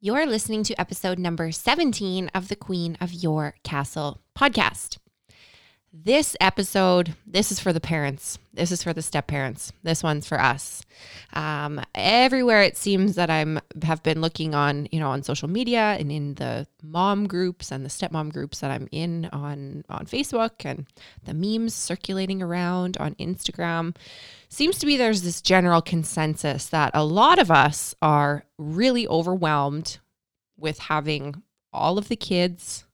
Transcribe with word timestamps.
You're 0.00 0.26
listening 0.26 0.62
to 0.62 0.80
episode 0.80 1.18
number 1.18 1.50
17 1.50 2.30
of 2.32 2.46
the 2.46 2.54
Queen 2.54 2.96
of 3.00 3.12
Your 3.12 3.56
Castle 3.64 4.20
podcast. 4.32 4.98
This 5.90 6.36
episode, 6.38 7.14
this 7.26 7.50
is 7.50 7.60
for 7.60 7.72
the 7.72 7.80
parents. 7.80 8.38
This 8.52 8.70
is 8.70 8.82
for 8.82 8.92
the 8.92 9.00
step 9.00 9.26
parents. 9.26 9.72
This 9.82 10.02
one's 10.02 10.28
for 10.28 10.38
us. 10.38 10.84
Um, 11.32 11.80
everywhere 11.94 12.60
it 12.60 12.76
seems 12.76 13.14
that 13.14 13.30
I'm 13.30 13.58
have 13.82 14.02
been 14.02 14.20
looking 14.20 14.54
on, 14.54 14.86
you 14.92 15.00
know, 15.00 15.08
on 15.08 15.22
social 15.22 15.48
media 15.48 15.96
and 15.98 16.12
in 16.12 16.34
the 16.34 16.66
mom 16.82 17.26
groups 17.26 17.72
and 17.72 17.86
the 17.86 17.88
stepmom 17.88 18.34
groups 18.34 18.60
that 18.60 18.70
I'm 18.70 18.86
in 18.92 19.30
on 19.32 19.82
on 19.88 20.04
Facebook 20.04 20.66
and 20.66 20.86
the 21.24 21.32
memes 21.32 21.72
circulating 21.72 22.42
around 22.42 22.98
on 22.98 23.14
Instagram. 23.14 23.96
Seems 24.50 24.78
to 24.80 24.86
be 24.86 24.98
there's 24.98 25.22
this 25.22 25.40
general 25.40 25.80
consensus 25.80 26.66
that 26.66 26.90
a 26.92 27.04
lot 27.04 27.38
of 27.38 27.50
us 27.50 27.94
are 28.02 28.44
really 28.58 29.08
overwhelmed 29.08 29.98
with 30.58 30.80
having 30.80 31.42
all 31.72 31.96
of 31.96 32.08
the 32.08 32.16
kids 32.16 32.84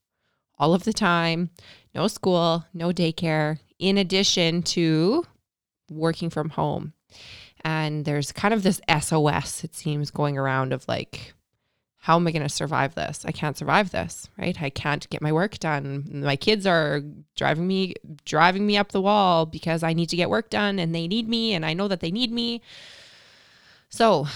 all 0.59 0.74
of 0.74 0.84
the 0.84 0.92
time 0.92 1.51
no 1.95 2.07
school, 2.09 2.65
no 2.75 2.89
daycare, 2.89 3.59
in 3.79 3.98
addition 3.98 4.62
to 4.62 5.25
working 5.91 6.30
from 6.30 6.51
home. 6.51 6.93
And 7.65 8.05
there's 8.05 8.33
kind 8.33 8.53
of 8.53 8.62
this 8.62 8.80
SOS, 8.89 9.65
it 9.65 9.75
seems, 9.75 10.11
going 10.11 10.37
around 10.37 10.73
of 10.73 10.87
like, 10.87 11.34
how 11.97 12.17
am 12.17 12.27
I 12.27 12.33
going 12.33 12.43
to 12.43 12.51
survive 12.51 12.95
this? 12.95 13.25
I 13.25 13.33
can't 13.33 13.57
survive 13.57 13.91
this, 13.91 14.29
right? 14.37 14.61
I 14.61 14.69
can't 14.69 15.09
get 15.09 15.23
my 15.23 15.33
work 15.33 15.59
done. 15.59 16.20
My 16.23 16.37
kids 16.37 16.67
are 16.67 17.01
driving 17.34 17.67
me 17.67 17.95
driving 18.27 18.67
me 18.67 18.77
up 18.77 18.92
the 18.92 19.01
wall 19.01 19.47
because 19.47 19.83
I 19.83 19.95
need 19.95 20.11
to 20.11 20.17
get 20.17 20.29
work 20.29 20.51
done 20.51 20.79
and 20.79 20.95
they 20.95 21.09
need 21.09 21.27
me 21.29 21.55
and 21.55 21.65
I 21.65 21.73
know 21.73 21.89
that 21.89 22.01
they 22.01 22.11
need 22.11 22.31
me. 22.31 22.61
So, 23.89 24.27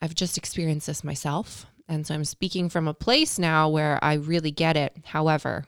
I've 0.00 0.14
just 0.14 0.38
experienced 0.38 0.86
this 0.86 1.04
myself. 1.04 1.66
And 1.88 2.06
so 2.06 2.14
I'm 2.14 2.24
speaking 2.24 2.68
from 2.68 2.86
a 2.86 2.94
place 2.94 3.38
now 3.38 3.68
where 3.68 4.02
I 4.02 4.14
really 4.14 4.50
get 4.50 4.76
it. 4.76 4.96
However, 5.04 5.64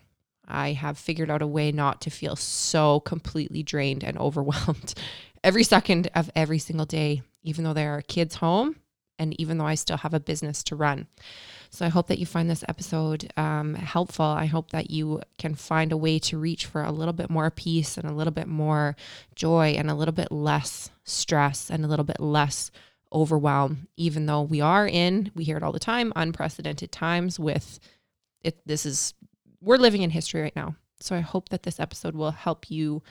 I 0.50 0.72
have 0.72 0.98
figured 0.98 1.30
out 1.30 1.42
a 1.42 1.46
way 1.46 1.72
not 1.72 2.00
to 2.02 2.10
feel 2.10 2.36
so 2.36 3.00
completely 3.00 3.62
drained 3.62 4.04
and 4.04 4.18
overwhelmed 4.18 4.94
every 5.42 5.64
second 5.64 6.10
of 6.14 6.30
every 6.34 6.58
single 6.58 6.86
day, 6.86 7.22
even 7.42 7.64
though 7.64 7.72
there 7.72 7.96
are 7.96 8.02
kids 8.02 8.36
home 8.36 8.76
and 9.18 9.38
even 9.38 9.58
though 9.58 9.66
I 9.66 9.74
still 9.74 9.98
have 9.98 10.14
a 10.14 10.20
business 10.20 10.62
to 10.64 10.76
run. 10.76 11.06
So 11.68 11.86
I 11.86 11.90
hope 11.90 12.08
that 12.08 12.18
you 12.18 12.26
find 12.26 12.50
this 12.50 12.64
episode 12.68 13.30
um, 13.36 13.74
helpful. 13.74 14.24
I 14.24 14.46
hope 14.46 14.70
that 14.70 14.90
you 14.90 15.20
can 15.38 15.54
find 15.54 15.92
a 15.92 15.96
way 15.96 16.18
to 16.20 16.38
reach 16.38 16.66
for 16.66 16.82
a 16.82 16.90
little 16.90 17.12
bit 17.12 17.30
more 17.30 17.50
peace 17.50 17.96
and 17.96 18.08
a 18.08 18.12
little 18.12 18.32
bit 18.32 18.48
more 18.48 18.96
joy 19.36 19.74
and 19.76 19.90
a 19.90 19.94
little 19.94 20.14
bit 20.14 20.32
less 20.32 20.90
stress 21.04 21.70
and 21.70 21.84
a 21.84 21.88
little 21.88 22.04
bit 22.04 22.18
less 22.18 22.70
overwhelm, 23.12 23.88
even 23.96 24.26
though 24.26 24.42
we 24.42 24.60
are 24.60 24.86
in, 24.86 25.30
we 25.34 25.44
hear 25.44 25.56
it 25.56 25.62
all 25.62 25.72
the 25.72 25.78
time, 25.78 26.12
unprecedented 26.16 26.90
times 26.90 27.38
with 27.38 27.78
it. 28.42 28.58
This 28.66 28.86
is 28.86 29.14
we're 29.60 29.76
living 29.76 30.02
in 30.02 30.10
history 30.10 30.40
right 30.40 30.56
now. 30.56 30.76
So 31.00 31.16
I 31.16 31.20
hope 31.20 31.48
that 31.50 31.62
this 31.62 31.80
episode 31.80 32.14
will 32.14 32.30
help 32.30 32.70
you 32.70 33.02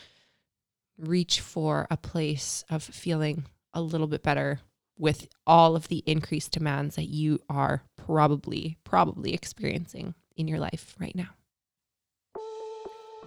reach 0.97 1.39
for 1.39 1.87
a 1.89 1.97
place 1.97 2.63
of 2.69 2.83
feeling 2.83 3.45
a 3.73 3.81
little 3.81 4.07
bit 4.07 4.23
better 4.23 4.59
with 4.97 5.27
all 5.47 5.75
of 5.75 5.87
the 5.87 6.03
increased 6.05 6.51
demands 6.51 6.95
that 6.95 7.07
you 7.07 7.39
are 7.49 7.83
probably 7.95 8.77
probably 8.83 9.33
experiencing 9.33 10.13
in 10.35 10.47
your 10.47 10.59
life 10.59 10.95
right 10.99 11.15
now. 11.15 11.29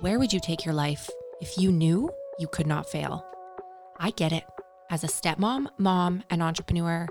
Where 0.01 0.19
would 0.19 0.33
you 0.33 0.41
take 0.41 0.65
your 0.65 0.75
life 0.75 1.09
if 1.41 1.57
you 1.59 1.73
knew 1.73 2.11
you 2.39 2.49
could 2.49 2.67
not 2.67 2.91
fail? 2.91 3.25
I 3.99 4.11
get 4.11 4.33
it. 4.33 4.45
As 4.91 5.05
a 5.05 5.07
stepmom, 5.07 5.69
mom, 5.79 6.23
and 6.29 6.43
entrepreneur, 6.43 7.09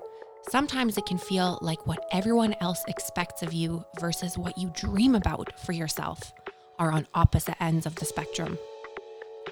Sometimes 0.49 0.97
it 0.97 1.05
can 1.05 1.17
feel 1.17 1.59
like 1.61 1.85
what 1.85 2.05
everyone 2.11 2.55
else 2.61 2.83
expects 2.87 3.43
of 3.43 3.53
you 3.53 3.85
versus 3.99 4.37
what 4.37 4.57
you 4.57 4.71
dream 4.75 5.15
about 5.15 5.57
for 5.59 5.71
yourself 5.71 6.33
are 6.79 6.91
on 6.91 7.07
opposite 7.13 7.61
ends 7.61 7.85
of 7.85 7.95
the 7.95 8.05
spectrum. 8.05 8.57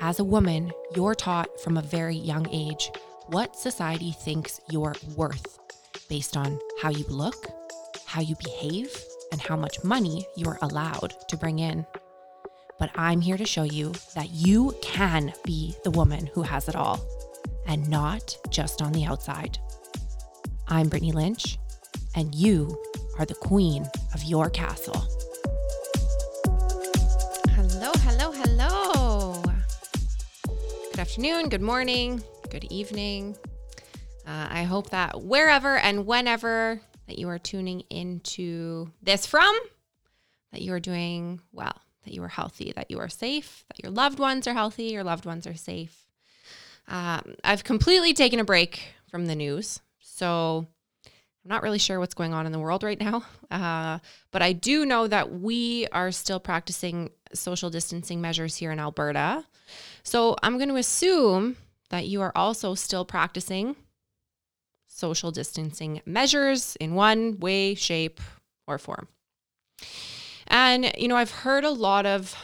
As 0.02 0.20
a 0.20 0.24
woman, 0.24 0.72
you're 0.96 1.16
taught 1.16 1.60
from 1.62 1.78
a 1.78 1.82
very 1.82 2.16
young 2.16 2.48
age 2.52 2.92
what 3.28 3.56
society 3.56 4.12
thinks 4.12 4.60
you're 4.72 4.96
worth 5.16 5.60
based 6.10 6.36
on 6.36 6.60
how 6.82 6.90
you 6.90 7.06
look, 7.08 7.48
how 8.06 8.22
you 8.22 8.36
behave, 8.44 8.90
and 9.32 9.40
how 9.40 9.56
much 9.56 9.84
money 9.84 10.26
you're 10.36 10.58
allowed 10.62 11.14
to 11.28 11.38
bring 11.38 11.60
in. 11.60 11.86
But 12.80 12.90
I'm 12.96 13.22
here 13.22 13.38
to 13.38 13.46
show 13.46 13.64
you 13.64 13.94
that 14.16 14.32
you 14.32 14.76
can 14.82 15.34
be 15.46 15.76
the 15.84 15.92
woman 15.92 16.30
who 16.34 16.42
has 16.42 16.68
it 16.68 16.76
all, 16.76 17.00
and 17.68 17.88
not 17.88 18.36
just 18.50 18.82
on 18.82 18.92
the 18.92 19.06
outside. 19.06 19.60
I'm 20.72 20.88
Brittany 20.88 21.12
Lynch, 21.12 21.58
and 22.16 22.34
you 22.36 22.78
are 23.18 23.26
the 23.26 23.34
queen 23.34 23.90
of 24.14 24.24
your 24.24 24.52
castle. 24.52 25.04
Hello, 27.50 27.92
hello, 27.96 28.32
hello. 28.32 29.42
Good 30.92 31.00
afternoon, 31.00 31.50
good 31.50 31.64
morning, 31.64 32.24
good 32.52 32.66
evening. 32.66 33.36
Uh, 34.28 34.48
I 34.52 34.62
hope 34.62 34.92
that 34.92 35.24
wherever 35.24 35.76
and 35.76 36.06
whenever 36.06 36.80
that 37.08 37.18
you 37.18 37.28
are 37.30 37.40
tuning 37.40 37.82
into 37.90 38.92
this 39.02 39.26
from, 39.26 39.58
that 40.52 40.62
you 40.62 40.72
are 40.74 40.80
doing 40.80 41.42
well, 41.52 41.82
that 42.06 42.14
you 42.14 42.22
are 42.22 42.28
healthy, 42.28 42.74
that 42.76 42.92
you 42.92 43.00
are 43.00 43.10
safe, 43.10 43.66
that 43.70 43.82
your 43.84 43.92
loved 43.92 44.20
ones 44.20 44.48
are 44.48 44.54
healthy, 44.54 44.84
your 44.84 45.04
loved 45.04 45.26
ones 45.26 45.48
are 45.48 45.56
safe. 45.56 46.06
Um, 46.88 47.34
I've 47.44 47.64
completely 47.64 48.14
taken 48.14 48.40
a 48.40 48.44
break 48.44 48.94
from 49.10 49.26
the 49.26 49.36
news. 49.36 49.80
So 50.20 50.68
I'm 51.06 51.50
not 51.50 51.64
really 51.64 51.80
sure 51.80 51.98
what's 51.98 52.14
going 52.14 52.34
on 52.34 52.46
in 52.46 52.52
the 52.52 52.60
world 52.60 52.84
right 52.84 53.00
now. 53.00 53.24
Uh, 53.52 53.98
but 54.30 54.44
I 54.44 54.54
do 54.54 54.86
know 54.86 55.08
that 55.08 55.32
we 55.32 55.88
are 55.92 56.12
still 56.12 56.40
practicing 56.40 57.10
social 57.34 57.72
distancing 57.72 58.22
measures 58.22 58.56
here 58.56 58.72
in 58.72 58.80
Alberta. 58.80 59.44
So 60.04 60.36
I'm 60.44 60.58
going 60.58 60.70
to 60.70 60.76
assume 60.76 61.56
that 61.90 62.06
you 62.06 62.22
are 62.22 62.32
also 62.36 62.76
still 62.76 63.06
practicing 63.06 63.76
social 64.86 65.32
distancing 65.32 66.04
measures 66.06 66.76
in 66.76 66.94
one 66.94 67.40
way, 67.40 67.74
shape, 67.74 68.22
or 68.68 68.78
form. 68.78 69.08
And 70.46 70.94
you 70.96 71.08
know, 71.08 71.16
I've 71.16 71.32
heard 71.32 71.64
a 71.64 71.72
lot 71.72 72.06
of 72.06 72.36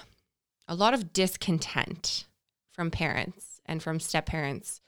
a 0.68 0.74
lot 0.74 0.96
of 0.96 1.14
discontent 1.14 2.25
from 2.72 2.90
parents 2.90 3.62
and 3.68 3.84
from 3.84 4.00
step 4.00 4.25
parents 4.25 4.81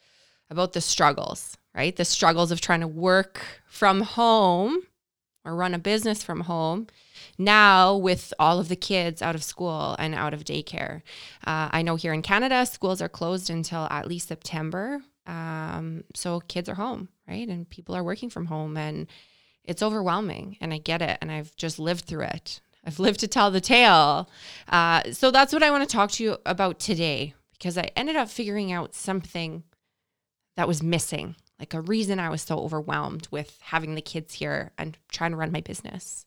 about 0.49 0.73
the 0.73 0.81
struggles 0.81 1.57
right? 1.77 1.95
The 1.95 2.03
struggles 2.03 2.51
of 2.51 2.59
trying 2.59 2.81
to 2.81 2.87
work 2.87 3.39
from 3.67 4.01
home 4.01 4.81
or 5.45 5.55
run 5.55 5.75
a 5.75 5.79
business 5.79 6.23
from 6.23 6.41
home 6.41 6.87
now 7.37 7.95
with 7.95 8.33
all 8.39 8.59
of 8.59 8.67
the 8.67 8.75
kids 8.75 9.21
out 9.21 9.35
of 9.35 9.43
school 9.43 9.95
and 9.99 10.15
out 10.15 10.33
of 10.33 10.43
daycare. 10.43 11.03
Uh, 11.45 11.69
I 11.71 11.83
know 11.83 11.95
here 11.95 12.13
in 12.13 12.23
Canada, 12.23 12.65
schools 12.65 13.01
are 13.01 13.07
closed 13.07 13.49
until 13.51 13.87
at 13.91 14.07
least 14.07 14.27
September. 14.27 15.01
Um, 15.27 16.03
so 16.15 16.39
kids 16.41 16.67
are 16.67 16.75
home, 16.75 17.09
right? 17.27 17.47
And 17.47 17.69
people 17.69 17.95
are 17.95 18.03
working 18.03 18.31
from 18.31 18.47
home 18.47 18.75
and 18.75 19.07
it's 19.63 19.83
overwhelming. 19.83 20.57
And 20.59 20.73
I 20.73 20.79
get 20.79 21.03
it. 21.03 21.19
And 21.21 21.31
I've 21.31 21.55
just 21.55 21.77
lived 21.77 22.05
through 22.05 22.23
it. 22.23 22.59
I've 22.83 22.99
lived 22.99 23.19
to 23.19 23.27
tell 23.27 23.51
the 23.51 23.61
tale. 23.61 24.29
Uh, 24.67 25.03
so 25.11 25.29
that's 25.29 25.53
what 25.53 25.63
I 25.63 25.69
want 25.69 25.87
to 25.87 25.95
talk 25.95 26.09
to 26.11 26.23
you 26.23 26.37
about 26.45 26.79
today 26.79 27.35
because 27.51 27.77
I 27.77 27.91
ended 27.95 28.15
up 28.15 28.29
figuring 28.29 28.71
out 28.71 28.95
something 28.95 29.63
that 30.57 30.67
was 30.67 30.83
missing 30.83 31.35
like 31.59 31.73
a 31.73 31.81
reason 31.81 32.19
I 32.19 32.29
was 32.29 32.41
so 32.41 32.59
overwhelmed 32.59 33.27
with 33.31 33.57
having 33.61 33.95
the 33.95 34.01
kids 34.01 34.35
here 34.35 34.71
and 34.77 34.97
trying 35.09 35.31
to 35.31 35.37
run 35.37 35.51
my 35.51 35.61
business. 35.61 36.25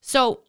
So, 0.00 0.40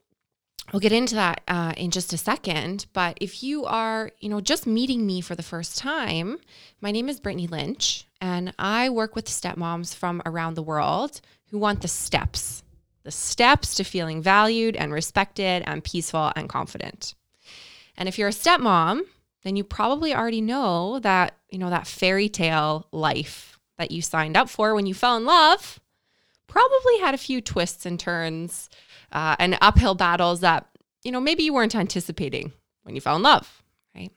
we'll 0.73 0.79
get 0.79 0.91
into 0.91 1.15
that 1.15 1.41
uh, 1.47 1.73
in 1.77 1.91
just 1.91 2.11
a 2.13 2.17
second. 2.17 2.87
But 2.93 3.17
if 3.21 3.43
you 3.43 3.65
are, 3.65 4.11
you 4.19 4.29
know, 4.29 4.41
just 4.41 4.65
meeting 4.65 5.05
me 5.05 5.21
for 5.21 5.35
the 5.35 5.43
first 5.43 5.77
time, 5.77 6.39
my 6.81 6.91
name 6.91 7.09
is 7.09 7.19
Brittany 7.19 7.47
Lynch, 7.47 8.05
and 8.19 8.53
I 8.57 8.89
work 8.89 9.15
with 9.15 9.27
stepmoms 9.27 9.95
from 9.95 10.21
around 10.25 10.55
the 10.55 10.63
world 10.63 11.21
who 11.51 11.59
want 11.59 11.81
the 11.81 11.87
steps, 11.87 12.63
the 13.03 13.11
steps 13.11 13.75
to 13.75 13.83
feeling 13.83 14.21
valued 14.21 14.75
and 14.75 14.91
respected 14.91 15.63
and 15.67 15.83
peaceful 15.83 16.31
and 16.35 16.49
confident. 16.49 17.13
And 17.95 18.09
if 18.09 18.17
you're 18.17 18.29
a 18.29 18.31
stepmom, 18.31 19.01
then 19.45 19.55
you 19.55 19.63
probably 19.63 20.13
already 20.13 20.41
know 20.41 20.97
that, 20.99 21.37
you 21.51 21.59
know, 21.59 21.69
that 21.69 21.85
fairy 21.85 22.27
tale 22.27 22.87
life 22.91 23.59
that 23.77 23.91
you 23.91 24.01
signed 24.01 24.35
up 24.35 24.49
for 24.49 24.73
when 24.73 24.87
you 24.87 24.93
fell 24.95 25.15
in 25.17 25.23
love 25.23 25.79
probably 26.47 26.97
had 26.99 27.13
a 27.13 27.19
few 27.19 27.41
twists 27.41 27.85
and 27.85 27.99
turns 27.99 28.71
uh, 29.11 29.35
and 29.37 29.55
uphill 29.61 29.93
battles 29.93 30.39
that, 30.39 30.67
you 31.03 31.11
know, 31.11 31.19
maybe 31.19 31.43
you 31.43 31.53
weren't 31.53 31.75
anticipating 31.75 32.53
when 32.83 32.95
you 32.95 33.01
fell 33.01 33.17
in 33.17 33.21
love, 33.21 33.61
right? 33.95 34.11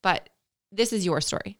But 0.00 0.30
this 0.72 0.90
is 0.90 1.04
your 1.04 1.20
story. 1.20 1.58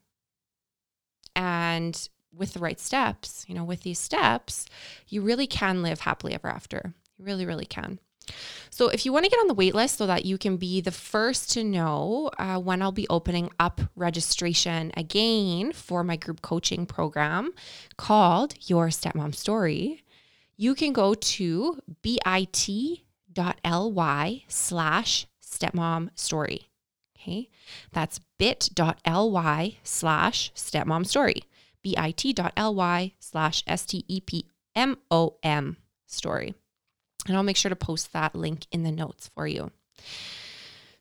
And 1.35 2.09
with 2.35 2.55
the 2.55 2.61
right 2.61 2.81
steps, 2.81 3.45
you 3.47 3.55
know, 3.55 3.65
with 3.65 3.83
these 3.83 3.99
steps, 3.99 4.65
you 5.07 5.21
really 5.21 5.47
can 5.47 5.83
live 5.83 6.01
happily 6.01 6.33
ever 6.33 6.49
after. 6.49 6.95
You 7.19 7.27
really, 7.27 7.45
really 7.45 7.67
can. 7.67 7.99
So, 8.71 8.89
if 8.89 9.07
you 9.07 9.13
want 9.13 9.25
to 9.25 9.31
get 9.31 9.41
on 9.41 9.49
the 9.49 9.55
wait 9.55 9.75
list 9.75 9.99
so 9.99 10.07
that 10.07 10.25
you 10.25 10.39
can 10.39 10.57
be 10.57 10.81
the 10.81 10.91
first 10.91 11.51
to 11.53 11.65
know 11.65 12.31
uh, 12.39 12.59
when 12.59 12.83
I'll 12.83 12.93
be 12.93 13.07
opening 13.09 13.51
up 13.59 13.81
registration 13.95 14.93
again 14.97 15.73
for 15.73 16.05
my 16.05 16.17
group 16.17 16.43
coaching 16.43 16.87
program 16.87 17.53
called 17.97 18.55
Your 18.69 18.89
Stepmom 18.89 19.35
Story, 19.35 20.03
you 20.57 20.75
can 20.75 20.93
go 20.93 21.15
to 21.15 21.81
bit.ly 22.03 23.03
slash 24.49 25.27
stepmom 25.43 26.11
story. 26.15 26.69
Okay. 27.19 27.49
That's 27.93 28.21
bit.ly 28.39 29.79
slash 29.83 30.53
stepmom 30.55 31.07
story. 31.07 31.43
bit.ly 31.83 33.13
slash 33.19 33.65
S 33.67 33.87
T 33.87 34.05
E 34.09 34.21
P 34.21 34.47
M 34.75 34.97
O 35.11 35.37
M 35.43 35.77
story. 36.07 36.55
And 37.27 37.37
I'll 37.37 37.43
make 37.43 37.57
sure 37.57 37.69
to 37.69 37.77
post 37.77 38.13
that 38.13 38.35
link 38.35 38.67
in 38.71 38.83
the 38.83 38.93
notes 38.93 39.31
for 39.35 39.47
you. 39.47 39.71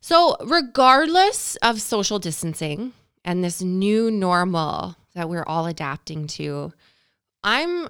So, 0.02 0.38
regardless 0.46 1.56
of 1.58 1.82
social 1.82 2.20
distancing 2.20 2.94
and 3.24 3.44
this 3.44 3.62
new 3.62 4.12
normal 4.12 4.96
that 5.16 5.30
we're 5.30 5.46
all 5.46 5.66
adapting 5.66 6.28
to, 6.28 6.74
I'm 7.44 7.90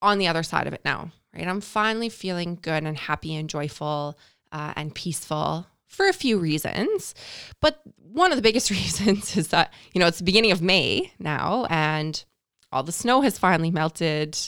on 0.00 0.18
the 0.18 0.28
other 0.28 0.42
side 0.42 0.66
of 0.66 0.72
it 0.72 0.84
now, 0.84 1.10
right? 1.34 1.46
I'm 1.46 1.60
finally 1.60 2.08
feeling 2.08 2.58
good 2.60 2.84
and 2.84 2.96
happy 2.96 3.34
and 3.34 3.50
joyful 3.50 4.18
uh, 4.52 4.72
and 4.76 4.94
peaceful 4.94 5.66
for 5.86 6.08
a 6.08 6.12
few 6.12 6.38
reasons. 6.38 7.14
But 7.60 7.80
one 7.96 8.30
of 8.30 8.36
the 8.36 8.42
biggest 8.42 8.70
reasons 8.70 9.36
is 9.36 9.48
that, 9.48 9.72
you 9.92 10.00
know, 10.00 10.06
it's 10.06 10.18
the 10.18 10.24
beginning 10.24 10.52
of 10.52 10.62
May 10.62 11.12
now 11.18 11.66
and 11.68 12.24
all 12.70 12.82
the 12.82 12.92
snow 12.92 13.22
has 13.22 13.38
finally 13.38 13.70
melted 13.70 14.38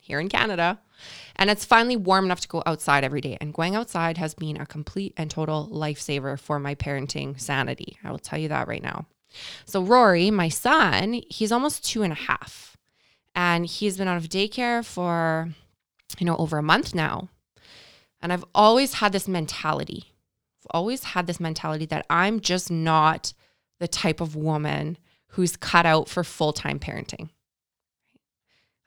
here 0.00 0.20
in 0.20 0.28
Canada. 0.28 0.80
And 1.36 1.50
it's 1.50 1.64
finally 1.64 1.96
warm 1.96 2.24
enough 2.24 2.40
to 2.40 2.48
go 2.48 2.62
outside 2.66 3.04
every 3.04 3.20
day. 3.20 3.36
And 3.40 3.54
going 3.54 3.76
outside 3.76 4.16
has 4.18 4.34
been 4.34 4.60
a 4.60 4.66
complete 4.66 5.12
and 5.16 5.30
total 5.30 5.68
lifesaver 5.70 6.38
for 6.38 6.58
my 6.58 6.74
parenting 6.74 7.38
sanity. 7.38 7.98
I 8.02 8.10
will 8.10 8.18
tell 8.18 8.38
you 8.38 8.48
that 8.48 8.68
right 8.68 8.82
now. 8.82 9.06
So, 9.66 9.82
Rory, 9.82 10.30
my 10.30 10.48
son, 10.48 11.20
he's 11.28 11.52
almost 11.52 11.84
two 11.84 12.02
and 12.02 12.12
a 12.12 12.16
half. 12.16 12.76
And 13.34 13.66
he's 13.66 13.98
been 13.98 14.08
out 14.08 14.16
of 14.16 14.30
daycare 14.30 14.84
for, 14.84 15.50
you 16.18 16.24
know, 16.24 16.36
over 16.36 16.56
a 16.56 16.62
month 16.62 16.94
now. 16.94 17.28
And 18.22 18.32
I've 18.32 18.44
always 18.54 18.94
had 18.94 19.12
this 19.12 19.28
mentality. 19.28 20.04
I've 20.60 20.70
always 20.70 21.04
had 21.04 21.26
this 21.26 21.38
mentality 21.38 21.84
that 21.86 22.06
I'm 22.08 22.40
just 22.40 22.70
not 22.70 23.34
the 23.78 23.88
type 23.88 24.22
of 24.22 24.36
woman 24.36 24.96
who's 25.28 25.56
cut 25.56 25.84
out 25.84 26.08
for 26.08 26.24
full 26.24 26.54
time 26.54 26.78
parenting. 26.78 27.28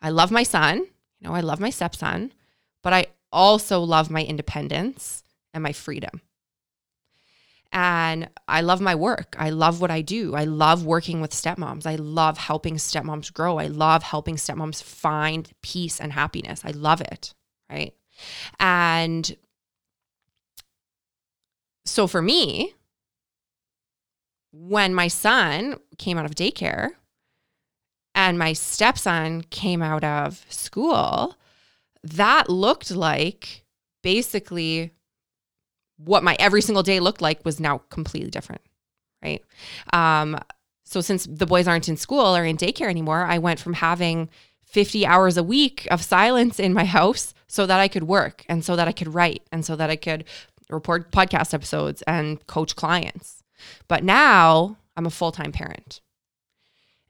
I 0.01 0.10
love 0.10 0.31
my 0.31 0.44
son. 0.44 0.88
You 1.19 1.28
know, 1.28 1.36
I 1.36 1.42
love 1.42 1.60
my 1.60 1.69
stepson, 1.69 2.34
but 2.83 2.93
I 2.93 3.07
also 3.31 3.81
love 3.81 4.09
my 4.09 4.23
independence 4.23 5.23
and 5.53 5.63
my 5.63 5.73
freedom. 5.73 6.21
And 7.71 8.29
I 8.47 8.61
love 8.61 8.81
my 8.81 8.95
work. 8.95 9.35
I 9.37 9.51
love 9.51 9.79
what 9.79 9.91
I 9.91 10.01
do. 10.01 10.33
I 10.33 10.45
love 10.45 10.85
working 10.85 11.21
with 11.21 11.31
stepmoms. 11.31 11.85
I 11.85 11.95
love 11.95 12.37
helping 12.39 12.75
stepmoms 12.75 13.31
grow. 13.31 13.57
I 13.57 13.67
love 13.67 14.01
helping 14.01 14.37
stepmoms 14.37 14.81
find 14.81 15.51
peace 15.61 15.99
and 15.99 16.11
happiness. 16.11 16.61
I 16.65 16.71
love 16.71 16.99
it. 17.01 17.35
Right. 17.69 17.93
And 18.59 19.35
so 21.85 22.07
for 22.07 22.23
me, 22.23 22.73
when 24.51 24.95
my 24.95 25.07
son 25.07 25.75
came 25.99 26.17
out 26.17 26.25
of 26.25 26.33
daycare, 26.33 26.89
and 28.15 28.39
my 28.39 28.53
stepson 28.53 29.43
came 29.43 29.81
out 29.81 30.03
of 30.03 30.45
school, 30.49 31.37
that 32.04 32.50
looked 32.50 32.92
like 32.92 33.63
basically 34.04 34.94
what 35.98 36.24
my 36.24 36.36
every 36.40 36.62
single 36.62 36.84
day 36.84 37.00
looked 37.00 37.22
like 37.22 37.44
was 37.44 37.60
now 37.60 37.80
completely 37.90 38.30
different. 38.30 38.62
Right. 39.22 39.44
Um, 39.92 40.40
so 40.86 41.01
since 41.01 41.28
the 41.30 41.46
boys 41.46 41.68
aren't 41.68 41.90
in 41.90 41.98
school 41.98 42.36
or 42.36 42.46
in 42.46 42.57
daycare 42.57 42.90
anymore, 42.90 43.24
I 43.24 43.38
went 43.38 43.60
from 43.60 43.74
having 43.74 44.30
50 44.63 45.06
hours 45.06 45.36
a 45.36 45.44
week 45.44 45.88
of 45.92 46.01
silence 46.01 46.60
in 46.60 46.74
my 46.74 46.86
house 46.98 47.34
so 47.48 47.66
that 47.66 47.80
I 47.80 47.88
could 47.88 48.04
work 48.04 48.46
and 48.48 48.63
so 48.63 48.75
that 48.75 48.88
I 48.88 48.92
could 48.92 49.13
write 49.13 49.44
and 49.51 49.66
so 49.66 49.75
that 49.75 49.90
I 49.90 49.96
could 49.96 50.24
report 50.69 51.12
podcast 51.12 51.54
episodes 51.54 52.01
and 52.04 52.46
coach 52.48 52.75
clients. 52.75 53.44
But 53.88 54.04
now 54.04 54.78
I'm 54.96 55.06
a 55.06 55.12
full 55.12 55.31
time 55.31 55.51
parent. 55.51 56.01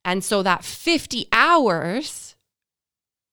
And 0.03 0.23
so 0.23 0.41
that 0.43 0.63
50 0.63 1.27
hours 1.31 2.35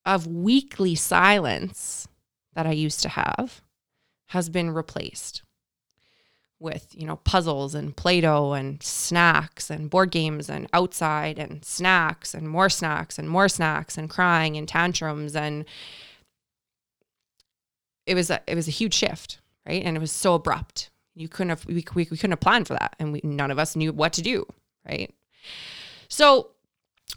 of 0.06 0.26
weekly 0.26 0.94
silence 0.94 2.06
that 2.54 2.66
I 2.66 2.72
used 2.72 3.02
to 3.02 3.08
have 3.10 3.60
has 4.28 4.48
been 4.48 4.70
replaced 4.70 5.42
with, 6.58 6.88
you 6.92 7.06
know, 7.06 7.16
puzzles 7.16 7.74
and 7.74 7.94
Play-Doh 7.94 8.54
and 8.54 8.82
snacks 8.82 9.68
and 9.68 9.90
board 9.90 10.10
games 10.10 10.48
and 10.48 10.68
outside 10.72 11.38
and 11.38 11.62
snacks 11.64 12.32
and 12.32 12.48
more 12.48 12.70
snacks 12.70 13.18
and 13.18 13.28
more 13.28 13.48
snacks 13.48 13.98
and 13.98 14.08
crying 14.08 14.56
and 14.56 14.66
tantrums 14.66 15.36
and 15.36 15.66
it 18.06 18.14
was 18.14 18.30
a, 18.30 18.40
it 18.46 18.54
was 18.54 18.68
a 18.68 18.70
huge 18.70 18.94
shift, 18.94 19.40
right? 19.66 19.82
And 19.84 19.96
it 19.96 20.00
was 20.00 20.12
so 20.12 20.34
abrupt. 20.34 20.90
You 21.14 21.28
couldn't 21.28 21.50
have 21.50 21.66
we, 21.66 21.74
we, 21.74 21.84
we 21.94 22.16
couldn't 22.16 22.30
have 22.30 22.40
planned 22.40 22.68
for 22.68 22.74
that 22.74 22.94
and 22.98 23.12
we 23.12 23.20
none 23.22 23.50
of 23.50 23.58
us 23.58 23.76
knew 23.76 23.92
what 23.92 24.12
to 24.14 24.22
do, 24.22 24.46
right? 24.86 25.12
So 26.08 26.52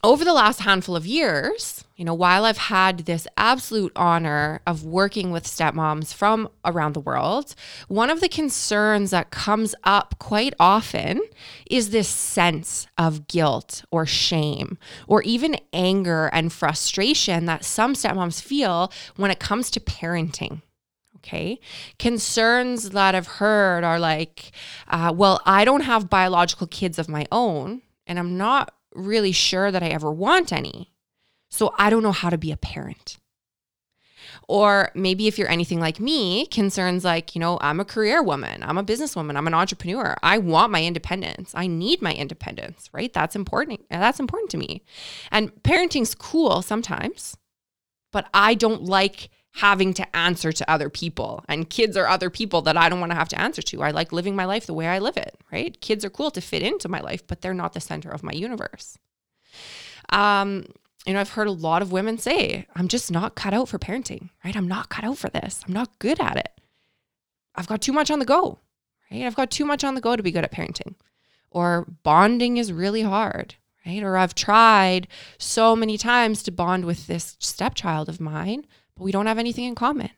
over 0.04 0.24
the 0.24 0.34
last 0.34 0.62
handful 0.62 0.96
of 0.96 1.06
years, 1.06 1.84
you 1.98 2.06
know, 2.06 2.14
while 2.14 2.46
I've 2.46 2.58
had 2.58 3.00
this 3.00 3.28
absolute 3.36 3.92
honor 3.96 4.62
of 4.66 4.86
working 4.86 5.32
with 5.32 5.44
stepmoms 5.44 6.14
from 6.14 6.48
around 6.64 6.94
the 6.94 7.02
world, 7.02 7.54
one 7.90 8.10
of 8.10 8.22
the 8.22 8.30
concerns 8.30 9.12
that 9.12 9.32
comes 9.32 9.76
up 9.84 10.16
quite 10.18 10.54
often 10.58 11.20
is 11.70 11.90
this 11.90 12.08
sense 12.08 12.88
of 12.98 13.28
guilt 13.28 13.84
or 13.92 14.06
shame 14.06 14.78
or 15.08 15.22
even 15.24 15.58
anger 15.74 16.30
and 16.32 16.54
frustration 16.54 17.46
that 17.46 17.66
some 17.66 17.94
stepmoms 17.94 18.42
feel 18.42 18.92
when 19.18 19.32
it 19.32 19.40
comes 19.40 19.70
to 19.72 19.82
parenting. 19.82 20.62
Okay. 21.18 21.60
Concerns 21.98 22.92
that 22.92 23.14
I've 23.14 23.28
heard 23.28 23.84
are 23.84 24.00
like, 24.00 24.52
uh, 24.88 25.12
well, 25.14 25.42
I 25.46 25.66
don't 25.66 25.82
have 25.82 26.10
biological 26.10 26.68
kids 26.68 26.98
of 26.98 27.10
my 27.10 27.26
own, 27.30 27.82
and 28.08 28.18
I'm 28.18 28.38
not 28.38 28.74
really 28.94 29.32
sure 29.32 29.72
that 29.72 29.84
I 29.84 29.90
ever 29.90 30.12
want 30.12 30.52
any. 30.52 30.92
So 31.50 31.74
I 31.78 31.90
don't 31.90 32.04
know 32.04 32.12
how 32.12 32.30
to 32.30 32.38
be 32.38 32.52
a 32.52 32.58
parent. 32.58 33.18
Or 34.48 34.90
maybe 34.96 35.28
if 35.28 35.38
you're 35.38 35.50
anything 35.50 35.80
like 35.80 36.00
me, 36.00 36.48
concerns 36.48 37.04
like, 37.04 37.36
you 37.36 37.40
know, 37.40 37.60
I'm 37.62 37.80
a 37.80 37.86
career 37.86 38.24
woman, 38.24 38.64
I'm 38.64 38.80
a 38.80 38.84
businesswoman, 38.84 39.38
I'm 39.38 39.46
an 39.46 39.54
entrepreneur. 39.54 40.16
I 40.24 40.40
want 40.40 40.72
my 40.72 40.84
independence. 40.84 41.52
I 41.54 41.68
need 41.68 42.02
my 42.02 42.14
independence, 42.14 42.90
right? 42.92 43.14
That's 43.14 43.36
important. 43.36 43.82
That's 43.90 44.20
important 44.20 44.50
to 44.52 44.58
me. 44.58 44.84
And 45.32 45.52
parenting's 45.64 46.16
cool 46.16 46.64
sometimes, 46.64 47.38
but 48.12 48.28
I 48.34 48.56
don't 48.56 48.84
like 48.86 49.30
having 49.54 49.94
to 49.96 50.16
answer 50.16 50.52
to 50.52 50.70
other 50.70 50.90
people. 50.90 51.44
And 51.48 51.70
kids 51.70 51.98
are 51.98 52.08
other 52.08 52.30
people 52.30 52.62
that 52.64 52.78
I 52.78 52.88
don't 52.88 53.00
want 53.00 53.12
to 53.12 53.18
have 53.18 53.30
to 53.30 53.42
answer 53.42 53.62
to. 53.64 53.82
I 53.82 53.92
like 53.92 54.12
living 54.12 54.36
my 54.36 54.46
life 54.46 54.66
the 54.66 54.74
way 54.74 54.88
I 54.88 55.00
live 55.00 55.18
it, 55.18 55.36
right? 55.52 55.80
Kids 55.82 56.06
are 56.06 56.10
cool 56.10 56.32
to 56.32 56.42
fit 56.42 56.62
into 56.62 56.88
my 56.88 57.00
life, 57.02 57.26
but 57.26 57.42
they're 57.42 57.54
not 57.54 57.74
the 57.74 57.82
center 57.82 58.10
of 58.10 58.24
my 58.24 58.32
universe. 58.32 58.98
Um, 60.10 60.66
you 61.06 61.14
know, 61.14 61.20
I've 61.20 61.32
heard 61.32 61.48
a 61.48 61.52
lot 61.52 61.82
of 61.82 61.92
women 61.92 62.18
say, 62.18 62.68
I'm 62.76 62.88
just 62.88 63.12
not 63.12 63.36
cut 63.36 63.54
out 63.54 63.70
for 63.70 63.80
parenting, 63.80 64.30
right? 64.44 64.56
I'm 64.56 64.68
not 64.68 64.90
cut 64.90 65.04
out 65.04 65.18
for 65.18 65.30
this. 65.30 65.64
I'm 65.68 65.74
not 65.74 65.98
good 66.00 66.20
at 66.20 66.38
it. 66.38 66.52
I've 67.56 67.68
got 67.68 67.82
too 67.82 67.94
much 67.94 68.12
on 68.12 68.20
the 68.20 68.26
go, 68.26 68.60
right? 69.12 69.24
I've 69.24 69.36
got 69.36 69.50
too 69.50 69.66
much 69.66 69.84
on 69.84 69.96
the 69.96 70.02
go 70.02 70.16
to 70.16 70.24
be 70.24 70.32
good 70.32 70.44
at 70.44 70.52
parenting. 70.52 70.96
Or 71.52 71.88
bonding 72.04 72.58
is 72.58 72.72
really 72.72 73.02
hard, 73.02 73.56
right? 73.86 74.04
Or 74.04 74.18
I've 74.18 74.36
tried 74.36 75.08
so 75.38 75.76
many 75.76 75.98
times 75.98 76.44
to 76.44 76.52
bond 76.52 76.86
with 76.86 77.08
this 77.08 77.36
stepchild 77.40 78.08
of 78.08 78.22
mine, 78.22 78.66
but 79.00 79.06
we 79.06 79.14
don't 79.14 79.28
have 79.28 79.40
anything 79.40 79.64
in 79.64 79.76
common. 79.76 80.10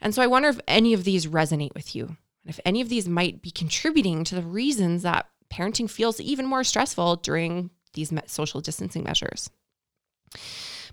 And 0.00 0.12
so 0.12 0.20
I 0.20 0.26
wonder 0.26 0.48
if 0.48 0.60
any 0.66 0.92
of 0.92 1.04
these 1.04 1.26
resonate 1.26 1.74
with 1.74 1.94
you, 1.94 2.06
and 2.06 2.48
if 2.48 2.58
any 2.64 2.80
of 2.80 2.88
these 2.88 3.08
might 3.08 3.40
be 3.40 3.52
contributing 3.52 4.24
to 4.24 4.34
the 4.34 4.42
reasons 4.42 5.02
that 5.02 5.28
parenting 5.48 5.88
feels 5.88 6.20
even 6.20 6.44
more 6.44 6.64
stressful 6.64 7.16
during 7.16 7.70
these 7.94 8.12
social 8.26 8.60
distancing 8.60 9.04
measures. 9.04 9.48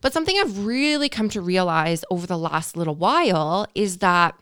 But 0.02 0.14
something 0.14 0.38
I've 0.38 0.66
really 0.66 1.10
come 1.10 1.30
to 1.30 1.42
realize 1.42 2.06
over 2.12 2.28
the 2.28 2.38
last 2.38 2.78
little 2.78 2.96
while 2.96 3.66
is 3.74 3.98
that 3.98 4.36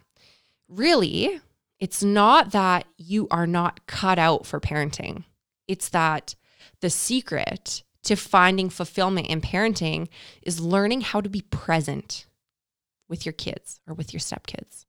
really, 0.67 1.39
it's 1.79 2.03
not 2.03 2.51
that 2.51 2.85
you 2.97 3.29
are 3.31 3.47
not 3.47 3.87
cut 3.87 4.19
out 4.19 4.45
for 4.45 4.59
parenting. 4.59 5.23
It's 5.67 5.89
that 5.89 6.35
the 6.81 6.89
secret 6.89 7.83
to 8.05 8.15
finding 8.15 8.69
fulfillment 8.69 9.27
in 9.27 9.41
parenting 9.41 10.07
is 10.41 10.59
learning 10.59 11.01
how 11.01 11.21
to 11.21 11.29
be 11.29 11.41
present 11.41 12.25
with 13.07 13.25
your 13.25 13.33
kids 13.33 13.79
or 13.87 13.93
with 13.93 14.13
your 14.13 14.19
stepkids. 14.19 14.85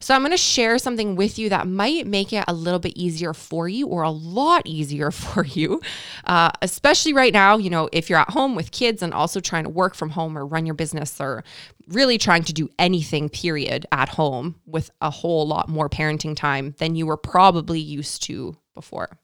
So, 0.00 0.14
I'm 0.14 0.20
going 0.20 0.30
to 0.30 0.36
share 0.36 0.78
something 0.78 1.16
with 1.16 1.38
you 1.38 1.48
that 1.48 1.66
might 1.66 2.06
make 2.06 2.32
it 2.32 2.44
a 2.46 2.52
little 2.52 2.78
bit 2.78 2.96
easier 2.96 3.32
for 3.32 3.68
you 3.68 3.86
or 3.86 4.02
a 4.02 4.10
lot 4.10 4.62
easier 4.66 5.10
for 5.22 5.44
you, 5.44 5.80
uh, 6.24 6.50
especially 6.62 7.12
right 7.12 7.32
now. 7.32 7.56
You 7.56 7.70
know, 7.70 7.88
if 7.92 8.08
you're 8.08 8.18
at 8.18 8.30
home 8.30 8.54
with 8.54 8.70
kids 8.70 9.02
and 9.02 9.12
also 9.12 9.40
trying 9.40 9.64
to 9.64 9.70
work 9.70 9.94
from 9.94 10.10
home 10.10 10.36
or 10.36 10.46
run 10.46 10.66
your 10.66 10.74
business 10.74 11.20
or 11.20 11.44
really 11.88 12.18
trying 12.18 12.44
to 12.44 12.52
do 12.52 12.68
anything, 12.78 13.28
period, 13.28 13.86
at 13.90 14.10
home 14.10 14.56
with 14.66 14.90
a 15.00 15.10
whole 15.10 15.46
lot 15.46 15.68
more 15.68 15.88
parenting 15.88 16.36
time 16.36 16.74
than 16.78 16.94
you 16.94 17.06
were 17.06 17.16
probably 17.16 17.80
used 17.80 18.22
to 18.24 18.56
before. 18.74 19.18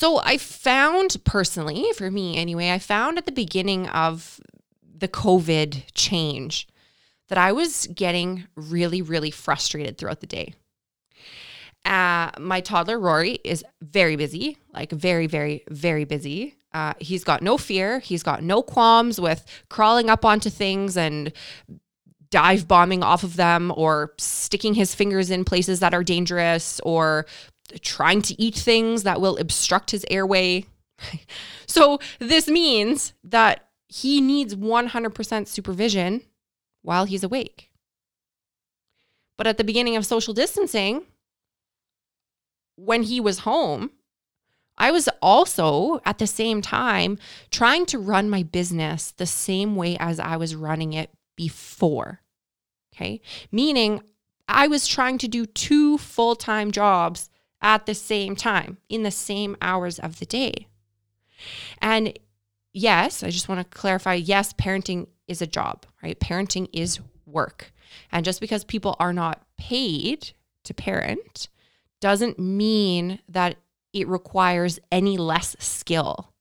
So 0.00 0.18
I 0.24 0.38
found 0.38 1.18
personally, 1.24 1.84
for 1.94 2.10
me 2.10 2.38
anyway, 2.38 2.70
I 2.70 2.78
found 2.78 3.18
at 3.18 3.26
the 3.26 3.32
beginning 3.32 3.86
of 3.88 4.40
the 4.82 5.08
COVID 5.08 5.82
change 5.92 6.66
that 7.28 7.36
I 7.36 7.52
was 7.52 7.86
getting 7.88 8.46
really, 8.56 9.02
really 9.02 9.30
frustrated 9.30 9.98
throughout 9.98 10.20
the 10.20 10.26
day. 10.26 10.54
Uh, 11.84 12.30
my 12.38 12.62
toddler 12.62 12.98
Rory 12.98 13.40
is 13.44 13.62
very 13.82 14.16
busy, 14.16 14.56
like 14.72 14.90
very, 14.90 15.26
very, 15.26 15.64
very 15.68 16.06
busy. 16.06 16.56
Uh, 16.72 16.94
he's 16.98 17.22
got 17.22 17.42
no 17.42 17.58
fear. 17.58 17.98
He's 17.98 18.22
got 18.22 18.42
no 18.42 18.62
qualms 18.62 19.20
with 19.20 19.44
crawling 19.68 20.08
up 20.08 20.24
onto 20.24 20.48
things 20.48 20.96
and 20.96 21.30
dive 22.30 22.66
bombing 22.66 23.02
off 23.02 23.22
of 23.22 23.36
them 23.36 23.70
or 23.76 24.14
sticking 24.16 24.72
his 24.72 24.94
fingers 24.94 25.30
in 25.30 25.44
places 25.44 25.80
that 25.80 25.92
are 25.92 26.04
dangerous 26.04 26.80
or 26.84 27.26
trying 27.82 28.22
to 28.22 28.40
eat 28.40 28.54
things 28.54 29.02
that 29.02 29.20
will 29.20 29.36
obstruct 29.38 29.90
his 29.90 30.04
airway. 30.10 30.66
so, 31.66 31.98
this 32.18 32.48
means 32.48 33.14
that 33.24 33.68
he 33.88 34.20
needs 34.20 34.54
100% 34.54 35.48
supervision 35.48 36.22
while 36.82 37.04
he's 37.04 37.24
awake. 37.24 37.70
But 39.36 39.46
at 39.46 39.56
the 39.56 39.64
beginning 39.64 39.96
of 39.96 40.04
social 40.04 40.34
distancing, 40.34 41.02
when 42.76 43.04
he 43.04 43.20
was 43.20 43.40
home, 43.40 43.90
I 44.76 44.90
was 44.90 45.08
also 45.22 46.00
at 46.04 46.18
the 46.18 46.26
same 46.26 46.60
time 46.62 47.18
trying 47.50 47.86
to 47.86 47.98
run 47.98 48.30
my 48.30 48.42
business 48.42 49.12
the 49.12 49.26
same 49.26 49.76
way 49.76 49.96
as 49.98 50.20
I 50.20 50.36
was 50.36 50.54
running 50.54 50.92
it 50.92 51.10
before. 51.36 52.20
Okay. 52.94 53.20
Meaning 53.50 54.02
I 54.46 54.66
was 54.66 54.86
trying 54.86 55.16
to 55.18 55.28
do 55.28 55.46
two 55.46 55.96
full 55.96 56.36
time 56.36 56.70
jobs 56.70 57.29
at 57.62 57.86
the 57.86 57.94
same 57.94 58.36
time 58.36 58.78
in 58.88 59.02
the 59.02 59.10
same 59.10 59.56
hours 59.60 59.98
of 59.98 60.18
the 60.18 60.26
day. 60.26 60.66
And 61.80 62.18
yes, 62.72 63.22
I 63.22 63.30
just 63.30 63.48
want 63.48 63.60
to 63.60 63.78
clarify 63.78 64.14
yes, 64.14 64.52
parenting 64.54 65.08
is 65.26 65.42
a 65.42 65.46
job, 65.46 65.86
right? 66.02 66.18
Parenting 66.18 66.68
is 66.72 67.00
work. 67.26 67.72
And 68.12 68.24
just 68.24 68.40
because 68.40 68.64
people 68.64 68.96
are 68.98 69.12
not 69.12 69.42
paid 69.56 70.32
to 70.64 70.74
parent 70.74 71.48
doesn't 72.00 72.38
mean 72.38 73.20
that 73.28 73.56
it 73.92 74.08
requires 74.08 74.78
any 74.90 75.18
less 75.18 75.56
skill 75.58 76.32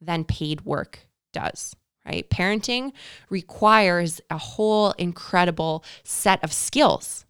than 0.00 0.24
paid 0.24 0.62
work 0.62 1.00
does, 1.32 1.74
right? 2.06 2.28
Parenting 2.30 2.92
requires 3.30 4.20
a 4.30 4.38
whole 4.38 4.92
incredible 4.92 5.84
set 6.04 6.42
of 6.44 6.52
skills. 6.52 7.24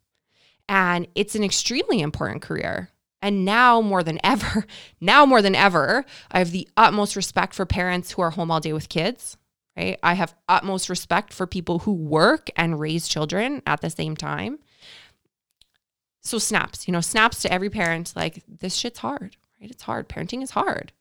And 0.69 1.09
it's 1.15 1.35
an 1.35 1.45
extremely 1.45 2.01
important 2.01 2.43
career. 2.43 2.91
And 3.21 3.45
now 3.45 3.81
more 3.81 4.03
than 4.03 4.19
ever, 4.25 4.65
now 5.01 5.27
more 5.27 5.43
than 5.43 5.55
ever, 5.55 6.05
I 6.31 6.39
have 6.39 6.53
the 6.53 6.69
utmost 6.77 7.17
respect 7.17 7.55
for 7.55 7.67
parents 7.67 8.13
who 8.13 8.23
are 8.23 8.31
home 8.31 8.51
all 8.51 8.61
day 8.61 8.73
with 8.73 8.89
kids, 8.89 9.37
right? 9.77 9.99
I 10.03 10.15
have 10.15 10.35
utmost 10.49 10.89
respect 10.89 11.33
for 11.33 11.47
people 11.47 11.81
who 11.81 11.93
work 11.93 12.51
and 12.57 12.79
raise 12.79 13.09
children 13.09 13.63
at 13.67 13.81
the 13.81 13.91
same 13.91 14.17
time 14.17 14.59
so 16.29 16.39
snaps, 16.39 16.87
you 16.87 16.93
know, 16.93 17.01
snaps 17.01 17.43
to 17.43 17.53
every 17.53 17.71
parent 17.71 18.13
like 18.15 18.43
this 18.47 18.75
shit's 18.75 18.99
hard, 18.99 19.37
right? 19.61 19.71
It's 19.71 19.83
hard. 19.83 20.09
Parenting 20.09 20.43
is 20.43 20.51
hard. 20.51 20.93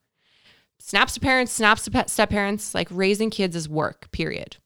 Snaps 0.79 1.15
to 1.15 1.19
parents, 1.19 1.51
snaps 1.51 1.83
to 1.85 2.05
step 2.07 2.29
parents, 2.29 2.73
like 2.73 2.87
raising 2.91 3.29
kids 3.29 3.55
is 3.55 3.67
work, 3.67 4.09
period. 4.11 4.57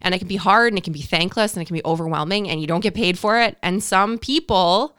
And 0.00 0.14
it 0.14 0.18
can 0.18 0.28
be 0.28 0.36
hard 0.36 0.72
and 0.72 0.78
it 0.78 0.84
can 0.84 0.92
be 0.92 1.02
thankless 1.02 1.54
and 1.54 1.62
it 1.62 1.66
can 1.66 1.74
be 1.74 1.84
overwhelming 1.84 2.48
and 2.48 2.60
you 2.60 2.66
don't 2.66 2.80
get 2.80 2.94
paid 2.94 3.18
for 3.18 3.40
it. 3.40 3.56
And 3.62 3.82
some 3.82 4.18
people 4.18 4.96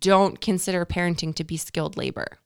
don't 0.00 0.40
consider 0.40 0.84
parenting 0.84 1.34
to 1.36 1.44
be 1.44 1.56
skilled 1.56 1.96
labor, 1.96 2.38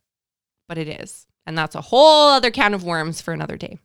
but 0.69 0.79
it 0.79 0.89
is. 0.89 1.27
And 1.47 1.59
that's 1.59 1.75
a 1.75 1.81
whole 1.81 2.31
other 2.31 2.51
can 2.51 2.75
of 2.75 2.85
worms 2.85 3.21
for 3.21 3.33
another 3.33 3.57
day. 3.57 3.79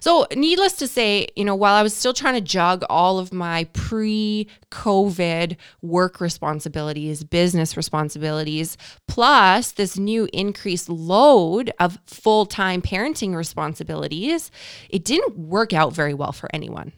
So, 0.00 0.26
needless 0.34 0.74
to 0.74 0.88
say, 0.88 1.28
you 1.36 1.44
know, 1.44 1.54
while 1.54 1.74
I 1.74 1.82
was 1.82 1.94
still 1.94 2.12
trying 2.12 2.34
to 2.34 2.40
jug 2.40 2.84
all 2.90 3.18
of 3.18 3.32
my 3.32 3.64
pre 3.72 4.48
COVID 4.70 5.56
work 5.82 6.20
responsibilities, 6.20 7.24
business 7.24 7.76
responsibilities, 7.76 8.76
plus 9.08 9.72
this 9.72 9.96
new 9.96 10.28
increased 10.32 10.88
load 10.88 11.72
of 11.80 11.98
full 12.06 12.46
time 12.46 12.82
parenting 12.82 13.34
responsibilities, 13.34 14.50
it 14.90 15.04
didn't 15.04 15.38
work 15.38 15.72
out 15.72 15.92
very 15.92 16.14
well 16.14 16.32
for 16.32 16.48
anyone. 16.52 16.92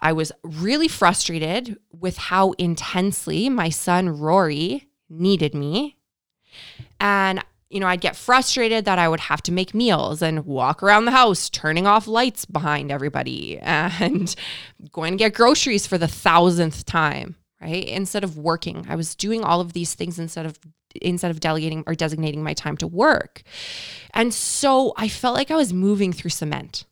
I 0.00 0.12
was 0.12 0.32
really 0.42 0.88
frustrated 0.88 1.78
with 1.92 2.16
how 2.16 2.52
intensely 2.52 3.48
my 3.48 3.68
son 3.68 4.08
Rory 4.08 4.88
needed 5.12 5.54
me. 5.54 5.96
And 7.00 7.42
you 7.72 7.80
know, 7.80 7.86
I'd 7.86 8.02
get 8.02 8.16
frustrated 8.16 8.84
that 8.84 8.98
I 8.98 9.08
would 9.08 9.20
have 9.20 9.42
to 9.44 9.52
make 9.52 9.72
meals 9.72 10.20
and 10.20 10.44
walk 10.44 10.82
around 10.82 11.06
the 11.06 11.10
house, 11.10 11.48
turning 11.48 11.86
off 11.86 12.06
lights 12.06 12.44
behind 12.44 12.92
everybody 12.92 13.58
and 13.62 14.34
going 14.92 15.12
to 15.12 15.16
get 15.16 15.32
groceries 15.32 15.86
for 15.86 15.96
the 15.96 16.06
thousandth 16.06 16.84
time, 16.84 17.36
right? 17.62 17.86
Instead 17.88 18.24
of 18.24 18.36
working, 18.36 18.84
I 18.90 18.94
was 18.94 19.14
doing 19.14 19.42
all 19.42 19.62
of 19.62 19.72
these 19.72 19.94
things 19.94 20.18
instead 20.18 20.44
of 20.44 20.58
instead 21.00 21.30
of 21.30 21.40
delegating 21.40 21.82
or 21.86 21.94
designating 21.94 22.42
my 22.42 22.52
time 22.52 22.76
to 22.76 22.86
work. 22.86 23.42
And 24.12 24.34
so 24.34 24.92
I 24.98 25.08
felt 25.08 25.34
like 25.34 25.50
I 25.50 25.56
was 25.56 25.72
moving 25.72 26.12
through 26.12 26.30
cement 26.30 26.84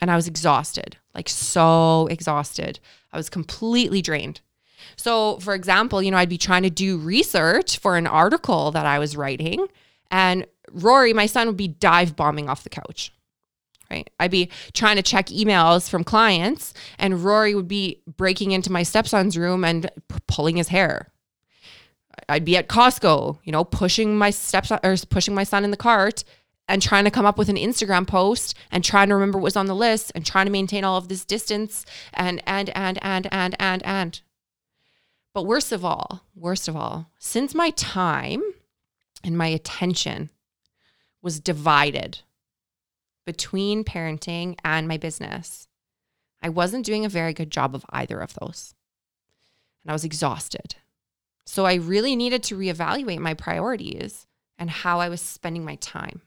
and 0.00 0.10
I 0.10 0.16
was 0.16 0.26
exhausted, 0.26 0.96
like 1.14 1.28
so 1.28 2.08
exhausted. 2.08 2.80
I 3.12 3.16
was 3.16 3.30
completely 3.30 4.02
drained. 4.02 4.40
So, 4.98 5.38
for 5.38 5.54
example, 5.54 6.02
you 6.02 6.10
know, 6.10 6.18
I'd 6.18 6.28
be 6.28 6.38
trying 6.38 6.64
to 6.64 6.70
do 6.70 6.98
research 6.98 7.78
for 7.78 7.96
an 7.96 8.06
article 8.06 8.70
that 8.72 8.84
I 8.84 8.98
was 8.98 9.16
writing 9.16 9.66
and 10.10 10.46
Rory, 10.72 11.12
my 11.12 11.26
son, 11.26 11.46
would 11.46 11.56
be 11.56 11.68
dive 11.68 12.16
bombing 12.16 12.48
off 12.48 12.64
the 12.64 12.70
couch. 12.70 13.12
Right. 13.90 14.08
I'd 14.20 14.30
be 14.30 14.50
trying 14.74 14.96
to 14.96 15.02
check 15.02 15.26
emails 15.26 15.88
from 15.88 16.04
clients, 16.04 16.74
and 16.98 17.24
Rory 17.24 17.54
would 17.54 17.68
be 17.68 18.02
breaking 18.18 18.50
into 18.50 18.70
my 18.70 18.82
stepson's 18.82 19.34
room 19.34 19.64
and 19.64 19.90
p- 20.10 20.18
pulling 20.26 20.56
his 20.56 20.68
hair. 20.68 21.10
I'd 22.28 22.44
be 22.44 22.58
at 22.58 22.68
Costco, 22.68 23.38
you 23.44 23.52
know, 23.52 23.64
pushing 23.64 24.18
my 24.18 24.28
stepson 24.28 24.78
or 24.82 24.94
pushing 25.08 25.34
my 25.34 25.44
son 25.44 25.64
in 25.64 25.70
the 25.70 25.78
cart 25.78 26.22
and 26.68 26.82
trying 26.82 27.04
to 27.04 27.10
come 27.10 27.24
up 27.24 27.38
with 27.38 27.48
an 27.48 27.56
Instagram 27.56 28.06
post 28.06 28.54
and 28.70 28.84
trying 28.84 29.08
to 29.08 29.14
remember 29.14 29.38
what 29.38 29.44
was 29.44 29.56
on 29.56 29.66
the 29.66 29.74
list 29.74 30.12
and 30.14 30.26
trying 30.26 30.44
to 30.44 30.52
maintain 30.52 30.84
all 30.84 30.98
of 30.98 31.08
this 31.08 31.24
distance 31.24 31.86
and 32.12 32.42
and 32.46 32.68
and 32.76 32.98
and 33.02 33.26
and 33.32 33.56
and 33.58 33.82
and. 33.86 34.20
But 35.38 35.46
worst 35.46 35.70
of 35.70 35.84
all, 35.84 36.24
worst 36.34 36.66
of 36.66 36.74
all, 36.74 37.12
since 37.16 37.54
my 37.54 37.70
time 37.70 38.42
and 39.22 39.38
my 39.38 39.46
attention 39.46 40.30
was 41.22 41.38
divided 41.38 42.22
between 43.24 43.84
parenting 43.84 44.58
and 44.64 44.88
my 44.88 44.96
business. 44.96 45.68
I 46.42 46.48
wasn't 46.48 46.84
doing 46.84 47.04
a 47.04 47.08
very 47.08 47.32
good 47.32 47.52
job 47.52 47.76
of 47.76 47.86
either 47.90 48.18
of 48.18 48.34
those. 48.34 48.74
And 49.84 49.92
I 49.92 49.92
was 49.92 50.02
exhausted. 50.02 50.74
So 51.44 51.64
I 51.66 51.74
really 51.74 52.16
needed 52.16 52.42
to 52.42 52.58
reevaluate 52.58 53.20
my 53.20 53.34
priorities 53.34 54.26
and 54.58 54.68
how 54.68 54.98
I 54.98 55.08
was 55.08 55.20
spending 55.20 55.64
my 55.64 55.76
time. 55.76 56.22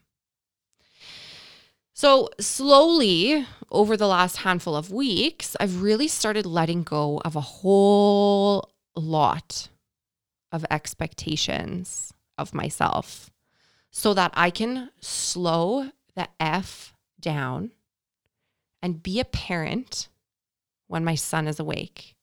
So, 1.92 2.30
slowly 2.40 3.46
over 3.70 3.98
the 3.98 4.08
last 4.08 4.38
handful 4.38 4.74
of 4.74 4.90
weeks, 4.90 5.54
I've 5.60 5.82
really 5.82 6.08
started 6.08 6.46
letting 6.46 6.82
go 6.82 7.20
of 7.22 7.36
a 7.36 7.42
whole 7.42 8.71
lot 9.00 9.68
of 10.50 10.64
expectations 10.70 12.12
of 12.36 12.54
myself 12.54 13.30
so 13.90 14.14
that 14.14 14.32
I 14.34 14.50
can 14.50 14.90
slow 15.00 15.90
the 16.14 16.28
F 16.40 16.94
down 17.20 17.72
and 18.82 19.02
be 19.02 19.20
a 19.20 19.24
parent 19.24 20.08
when 20.88 21.04
my 21.04 21.14
son 21.14 21.46
is 21.46 21.60
awake 21.60 22.16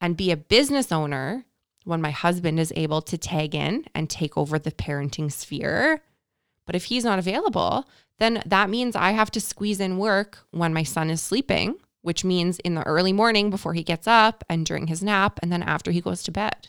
and 0.00 0.16
be 0.16 0.30
a 0.30 0.36
business 0.36 0.92
owner 0.92 1.44
when 1.84 2.00
my 2.00 2.10
husband 2.10 2.60
is 2.60 2.72
able 2.76 3.02
to 3.02 3.18
tag 3.18 3.54
in 3.54 3.84
and 3.94 4.08
take 4.08 4.38
over 4.38 4.58
the 4.58 4.70
parenting 4.70 5.30
sphere. 5.30 6.00
But 6.64 6.76
if 6.76 6.84
he's 6.84 7.04
not 7.04 7.18
available, 7.18 7.88
then 8.18 8.42
that 8.46 8.70
means 8.70 8.94
I 8.94 9.10
have 9.12 9.30
to 9.32 9.40
squeeze 9.40 9.80
in 9.80 9.98
work 9.98 10.38
when 10.50 10.72
my 10.72 10.84
son 10.84 11.10
is 11.10 11.20
sleeping, 11.20 11.76
which 12.02 12.24
means 12.24 12.58
in 12.60 12.74
the 12.74 12.82
early 12.84 13.12
morning 13.12 13.50
before 13.50 13.74
he 13.74 13.82
gets 13.82 14.06
up 14.06 14.44
and 14.48 14.66
during 14.66 14.88
his 14.88 15.02
nap, 15.02 15.40
and 15.42 15.50
then 15.50 15.62
after 15.62 15.90
he 15.90 16.00
goes 16.00 16.22
to 16.24 16.30
bed. 16.30 16.68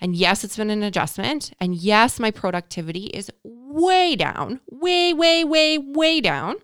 And 0.00 0.14
yes, 0.14 0.44
it's 0.44 0.56
been 0.56 0.70
an 0.70 0.82
adjustment. 0.82 1.52
And 1.60 1.74
yes, 1.74 2.20
my 2.20 2.30
productivity 2.30 3.06
is 3.06 3.30
way 3.42 4.14
down, 4.14 4.60
way, 4.70 5.12
way, 5.12 5.44
way, 5.44 5.78
way 5.78 6.20
down. 6.20 6.56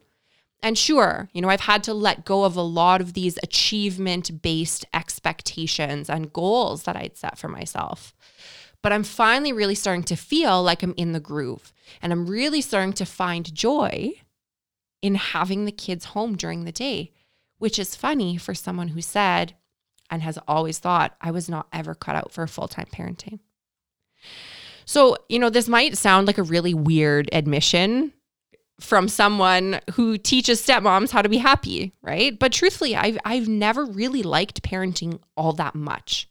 And 0.63 0.79
sure, 0.79 1.29
you 1.35 1.43
know, 1.43 1.51
I've 1.51 1.61
had 1.61 1.85
to 1.85 1.95
let 1.95 2.25
go 2.25 2.45
of 2.45 2.57
a 2.57 2.63
lot 2.63 3.01
of 3.01 3.13
these 3.13 3.39
achievement 3.43 4.41
based 4.41 4.87
expectations 4.95 6.09
and 6.09 6.33
goals 6.33 6.85
that 6.85 6.97
I'd 6.97 7.17
set 7.19 7.37
for 7.37 7.49
myself. 7.49 8.15
But 8.81 8.93
I'm 8.93 9.05
finally 9.05 9.53
really 9.53 9.75
starting 9.75 10.05
to 10.05 10.17
feel 10.17 10.63
like 10.63 10.83
I'm 10.83 10.95
in 10.97 11.13
the 11.13 11.21
groove 11.21 11.73
and 12.01 12.13
I'm 12.13 12.27
really 12.27 12.61
starting 12.61 12.93
to 12.95 13.05
find 13.05 13.55
joy 13.55 14.13
in 15.03 15.17
having 15.17 15.65
the 15.65 15.73
kids 15.73 16.07
home 16.07 16.35
during 16.35 16.65
the 16.65 16.73
day, 16.73 17.13
which 17.65 17.79
is 17.79 17.97
funny 17.97 18.37
for 18.37 18.53
someone 18.53 18.89
who 18.89 19.01
said, 19.01 19.55
and 20.11 20.21
has 20.21 20.39
always 20.47 20.79
thought 20.79 21.17
I 21.23 21.31
was 21.31 21.49
not 21.49 21.67
ever 21.73 21.95
cut 21.95 22.15
out 22.15 22.31
for 22.31 22.47
full 22.47 22.69
time 22.69 22.89
parenting. 22.93 23.39
So, 24.85 25.17
you 25.31 25.39
know, 25.39 25.49
this 25.49 25.67
might 25.67 25.97
sound 25.97 26.27
like 26.27 26.37
a 26.37 26.43
really 26.43 26.75
weird 26.75 27.31
admission 27.33 28.13
from 28.81 29.09
someone 29.09 29.81
who 29.95 30.19
teaches 30.19 30.61
stepmoms 30.61 31.11
how 31.11 31.23
to 31.23 31.29
be 31.31 31.39
happy, 31.39 31.95
right? 32.03 32.39
But 32.39 32.53
truthfully, 32.53 32.95
I've 32.97 33.17
I've 33.25 33.49
never 33.49 33.87
really 33.87 34.23
liked 34.23 34.63
parenting 34.63 35.21
all 35.35 35.55
that 35.55 35.75
much. 35.75 36.29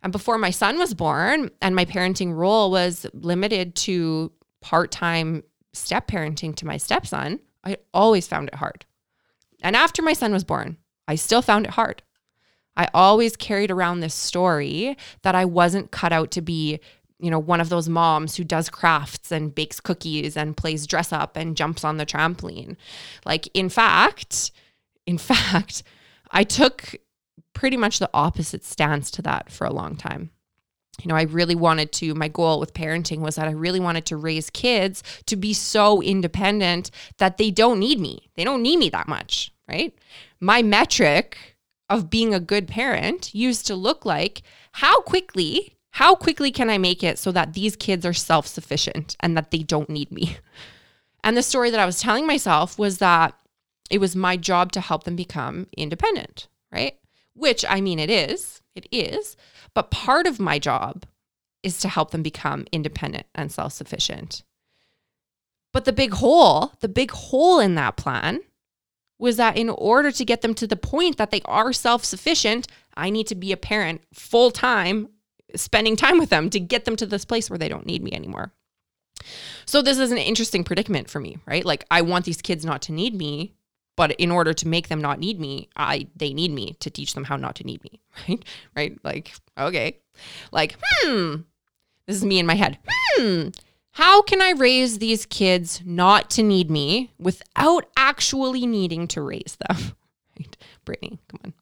And 0.00 0.12
before 0.12 0.38
my 0.38 0.50
son 0.50 0.78
was 0.78 0.94
born 0.94 1.50
and 1.60 1.74
my 1.74 1.86
parenting 1.86 2.32
role 2.36 2.70
was 2.70 3.04
limited 3.14 3.74
to 3.86 4.30
part-time 4.60 5.42
step 5.72 6.06
parenting 6.06 6.54
to 6.54 6.66
my 6.66 6.76
stepson, 6.76 7.40
I 7.64 7.78
always 7.92 8.28
found 8.28 8.46
it 8.46 8.54
hard. 8.54 8.86
And 9.62 9.76
after 9.76 10.02
my 10.02 10.12
son 10.12 10.32
was 10.32 10.44
born, 10.44 10.76
I 11.08 11.14
still 11.14 11.42
found 11.42 11.66
it 11.66 11.72
hard. 11.72 12.02
I 12.76 12.88
always 12.92 13.36
carried 13.36 13.70
around 13.70 14.00
this 14.00 14.14
story 14.14 14.96
that 15.22 15.34
I 15.34 15.44
wasn't 15.44 15.90
cut 15.90 16.12
out 16.12 16.30
to 16.32 16.42
be, 16.42 16.78
you 17.18 17.30
know, 17.30 17.38
one 17.38 17.60
of 17.60 17.70
those 17.70 17.88
moms 17.88 18.36
who 18.36 18.44
does 18.44 18.68
crafts 18.68 19.32
and 19.32 19.54
bakes 19.54 19.80
cookies 19.80 20.36
and 20.36 20.56
plays 20.56 20.86
dress 20.86 21.12
up 21.12 21.36
and 21.36 21.56
jumps 21.56 21.84
on 21.84 21.96
the 21.96 22.06
trampoline. 22.06 22.76
Like, 23.24 23.48
in 23.54 23.68
fact, 23.68 24.50
in 25.06 25.18
fact, 25.18 25.82
I 26.30 26.44
took 26.44 26.96
pretty 27.54 27.78
much 27.78 27.98
the 27.98 28.10
opposite 28.12 28.64
stance 28.64 29.10
to 29.12 29.22
that 29.22 29.50
for 29.50 29.66
a 29.66 29.72
long 29.72 29.96
time. 29.96 30.30
You 31.02 31.08
know, 31.08 31.16
I 31.16 31.22
really 31.22 31.54
wanted 31.54 31.92
to, 31.92 32.14
my 32.14 32.28
goal 32.28 32.58
with 32.58 32.74
parenting 32.74 33.18
was 33.18 33.36
that 33.36 33.48
I 33.48 33.52
really 33.52 33.80
wanted 33.80 34.06
to 34.06 34.16
raise 34.16 34.50
kids 34.50 35.02
to 35.26 35.36
be 35.36 35.52
so 35.52 36.02
independent 36.02 36.90
that 37.18 37.36
they 37.36 37.50
don't 37.50 37.78
need 37.78 38.00
me. 38.00 38.30
They 38.34 38.44
don't 38.44 38.62
need 38.62 38.78
me 38.78 38.88
that 38.90 39.08
much, 39.08 39.52
right? 39.68 39.94
My 40.40 40.62
metric 40.62 41.56
of 41.88 42.10
being 42.10 42.34
a 42.34 42.40
good 42.40 42.66
parent 42.66 43.34
used 43.34 43.66
to 43.66 43.74
look 43.74 44.04
like 44.04 44.42
how 44.72 45.00
quickly, 45.02 45.76
how 45.90 46.14
quickly 46.14 46.50
can 46.50 46.70
I 46.70 46.78
make 46.78 47.04
it 47.04 47.18
so 47.18 47.30
that 47.32 47.52
these 47.52 47.76
kids 47.76 48.04
are 48.06 48.12
self 48.12 48.46
sufficient 48.46 49.16
and 49.20 49.36
that 49.36 49.50
they 49.50 49.58
don't 49.58 49.90
need 49.90 50.10
me? 50.10 50.38
And 51.24 51.36
the 51.36 51.42
story 51.42 51.70
that 51.70 51.80
I 51.80 51.86
was 51.86 51.98
telling 51.98 52.24
myself 52.24 52.78
was 52.78 52.98
that 52.98 53.34
it 53.90 53.98
was 53.98 54.14
my 54.14 54.36
job 54.36 54.70
to 54.72 54.80
help 54.80 55.02
them 55.02 55.16
become 55.16 55.66
independent, 55.76 56.46
right? 56.70 56.96
Which 57.34 57.64
I 57.68 57.80
mean, 57.80 57.98
it 57.98 58.10
is, 58.10 58.62
it 58.76 58.86
is. 58.92 59.36
But 59.76 59.90
part 59.90 60.26
of 60.26 60.40
my 60.40 60.58
job 60.58 61.04
is 61.62 61.78
to 61.80 61.88
help 61.90 62.10
them 62.10 62.22
become 62.22 62.64
independent 62.72 63.26
and 63.34 63.52
self 63.52 63.74
sufficient. 63.74 64.42
But 65.74 65.84
the 65.84 65.92
big 65.92 66.14
hole, 66.14 66.72
the 66.80 66.88
big 66.88 67.10
hole 67.10 67.60
in 67.60 67.74
that 67.74 67.98
plan 67.98 68.40
was 69.18 69.36
that 69.36 69.58
in 69.58 69.68
order 69.68 70.10
to 70.10 70.24
get 70.24 70.40
them 70.40 70.54
to 70.54 70.66
the 70.66 70.76
point 70.76 71.18
that 71.18 71.30
they 71.30 71.42
are 71.44 71.74
self 71.74 72.06
sufficient, 72.06 72.68
I 72.96 73.10
need 73.10 73.26
to 73.26 73.34
be 73.34 73.52
a 73.52 73.58
parent 73.58 74.00
full 74.14 74.50
time, 74.50 75.10
spending 75.54 75.94
time 75.94 76.16
with 76.18 76.30
them 76.30 76.48
to 76.50 76.58
get 76.58 76.86
them 76.86 76.96
to 76.96 77.04
this 77.04 77.26
place 77.26 77.50
where 77.50 77.58
they 77.58 77.68
don't 77.68 77.84
need 77.84 78.02
me 78.02 78.12
anymore. 78.12 78.54
So, 79.66 79.82
this 79.82 79.98
is 79.98 80.10
an 80.10 80.16
interesting 80.16 80.64
predicament 80.64 81.10
for 81.10 81.20
me, 81.20 81.36
right? 81.44 81.66
Like, 81.66 81.84
I 81.90 82.00
want 82.00 82.24
these 82.24 82.40
kids 82.40 82.64
not 82.64 82.80
to 82.82 82.92
need 82.92 83.14
me, 83.14 83.55
but 83.96 84.12
in 84.12 84.30
order 84.30 84.52
to 84.52 84.68
make 84.68 84.88
them 84.88 85.00
not 85.00 85.18
need 85.18 85.40
me, 85.40 85.68
I 85.76 86.06
they 86.14 86.32
need 86.32 86.52
me 86.52 86.76
to 86.80 86.90
teach 86.90 87.14
them 87.14 87.24
how 87.24 87.36
not 87.36 87.56
to 87.56 87.64
need 87.64 87.82
me, 87.82 88.00
right? 88.28 88.44
Right? 88.76 88.98
Like, 89.02 89.32
okay. 89.58 89.98
Like, 90.52 90.76
hmm. 91.02 91.36
This 92.06 92.16
is 92.16 92.24
me 92.24 92.38
in 92.38 92.46
my 92.46 92.54
head. 92.54 92.78
Hmm. 93.16 93.48
How 93.92 94.20
can 94.20 94.42
I 94.42 94.50
raise 94.50 94.98
these 94.98 95.24
kids 95.24 95.82
not 95.84 96.28
to 96.30 96.42
need 96.42 96.70
me 96.70 97.10
without 97.18 97.86
actually 97.96 98.66
needing 98.66 99.08
to 99.08 99.22
raise 99.22 99.56
them? 99.66 99.76
right? 100.38 100.56
Brittany, 100.84 101.18
come 101.28 101.40
on. 101.44 101.54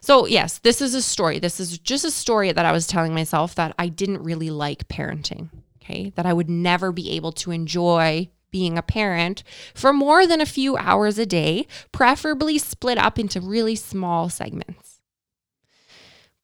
So, 0.00 0.26
yes, 0.26 0.58
this 0.58 0.80
is 0.80 0.94
a 0.94 1.02
story. 1.02 1.38
This 1.38 1.60
is 1.60 1.78
just 1.78 2.04
a 2.04 2.10
story 2.10 2.50
that 2.50 2.64
I 2.64 2.72
was 2.72 2.86
telling 2.86 3.14
myself 3.14 3.54
that 3.54 3.74
I 3.78 3.88
didn't 3.88 4.24
really 4.24 4.50
like 4.50 4.88
parenting. 4.88 5.50
Okay. 5.82 6.12
That 6.16 6.26
I 6.26 6.32
would 6.32 6.48
never 6.48 6.90
be 6.90 7.10
able 7.12 7.32
to 7.32 7.50
enjoy 7.50 8.30
being 8.52 8.78
a 8.78 8.82
parent 8.82 9.42
for 9.74 9.92
more 9.92 10.26
than 10.26 10.40
a 10.40 10.46
few 10.46 10.76
hours 10.76 11.18
a 11.18 11.26
day, 11.26 11.66
preferably 11.90 12.58
split 12.58 12.98
up 12.98 13.18
into 13.18 13.40
really 13.40 13.74
small 13.74 14.28
segments. 14.28 15.00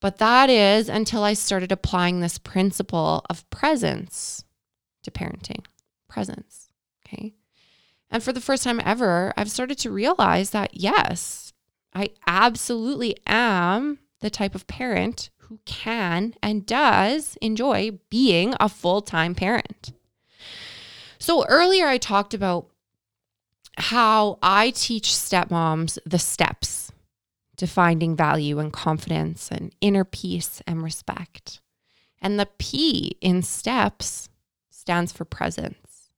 But 0.00 0.18
that 0.18 0.48
is 0.50 0.88
until 0.88 1.22
I 1.22 1.34
started 1.34 1.70
applying 1.70 2.20
this 2.20 2.38
principle 2.38 3.24
of 3.30 3.48
presence 3.50 4.44
to 5.02 5.10
parenting, 5.10 5.64
presence. 6.08 6.68
Okay. 7.06 7.34
And 8.10 8.22
for 8.22 8.32
the 8.32 8.40
first 8.40 8.64
time 8.64 8.80
ever, 8.84 9.32
I've 9.36 9.50
started 9.50 9.78
to 9.78 9.90
realize 9.90 10.50
that 10.50 10.70
yes, 10.74 11.52
I 11.94 12.10
absolutely 12.26 13.16
am 13.26 13.98
the 14.20 14.30
type 14.30 14.54
of 14.54 14.66
parent 14.66 15.30
who 15.48 15.60
can 15.64 16.34
and 16.42 16.66
does 16.66 17.36
enjoy 17.40 17.98
being 18.10 18.54
a 18.60 18.68
full 18.68 19.02
time 19.02 19.34
parent. 19.34 19.92
So 21.18 21.44
earlier, 21.46 21.86
I 21.86 21.98
talked 21.98 22.34
about 22.34 22.68
how 23.76 24.38
I 24.42 24.70
teach 24.70 25.08
stepmoms 25.08 25.98
the 26.04 26.18
steps 26.18 26.92
to 27.56 27.66
finding 27.66 28.16
value 28.16 28.58
and 28.58 28.72
confidence 28.72 29.50
and 29.50 29.74
inner 29.80 30.04
peace 30.04 30.62
and 30.66 30.82
respect. 30.82 31.60
And 32.20 32.38
the 32.38 32.48
P 32.58 33.16
in 33.20 33.42
steps 33.42 34.28
stands 34.70 35.12
for 35.12 35.24
presence. 35.24 36.10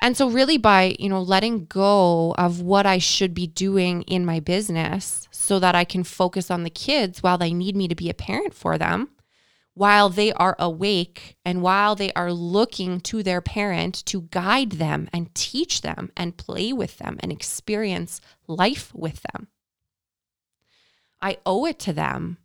And 0.00 0.16
so 0.16 0.28
really 0.28 0.58
by, 0.58 0.96
you 0.98 1.08
know, 1.08 1.22
letting 1.22 1.64
go 1.66 2.34
of 2.36 2.60
what 2.60 2.84
I 2.84 2.98
should 2.98 3.32
be 3.32 3.46
doing 3.46 4.02
in 4.02 4.26
my 4.26 4.38
business 4.40 5.28
so 5.30 5.58
that 5.58 5.74
I 5.74 5.84
can 5.84 6.04
focus 6.04 6.50
on 6.50 6.62
the 6.62 6.70
kids 6.70 7.22
while 7.22 7.38
they 7.38 7.54
need 7.54 7.74
me 7.74 7.88
to 7.88 7.94
be 7.94 8.10
a 8.10 8.14
parent 8.14 8.54
for 8.54 8.76
them, 8.76 9.08
while 9.74 10.08
they 10.08 10.32
are 10.32 10.56
awake 10.58 11.36
and 11.44 11.60
while 11.60 11.94
they 11.94 12.12
are 12.12 12.32
looking 12.32 13.00
to 13.00 13.22
their 13.22 13.40
parent 13.40 14.04
to 14.06 14.22
guide 14.30 14.72
them 14.72 15.08
and 15.12 15.34
teach 15.34 15.82
them 15.82 16.10
and 16.16 16.36
play 16.36 16.72
with 16.72 16.98
them 16.98 17.16
and 17.20 17.30
experience 17.30 18.20
life 18.46 18.94
with 18.94 19.22
them. 19.32 19.48
I 21.20 21.38
owe 21.44 21.66
it 21.66 21.78
to 21.80 21.92
them 21.92 22.38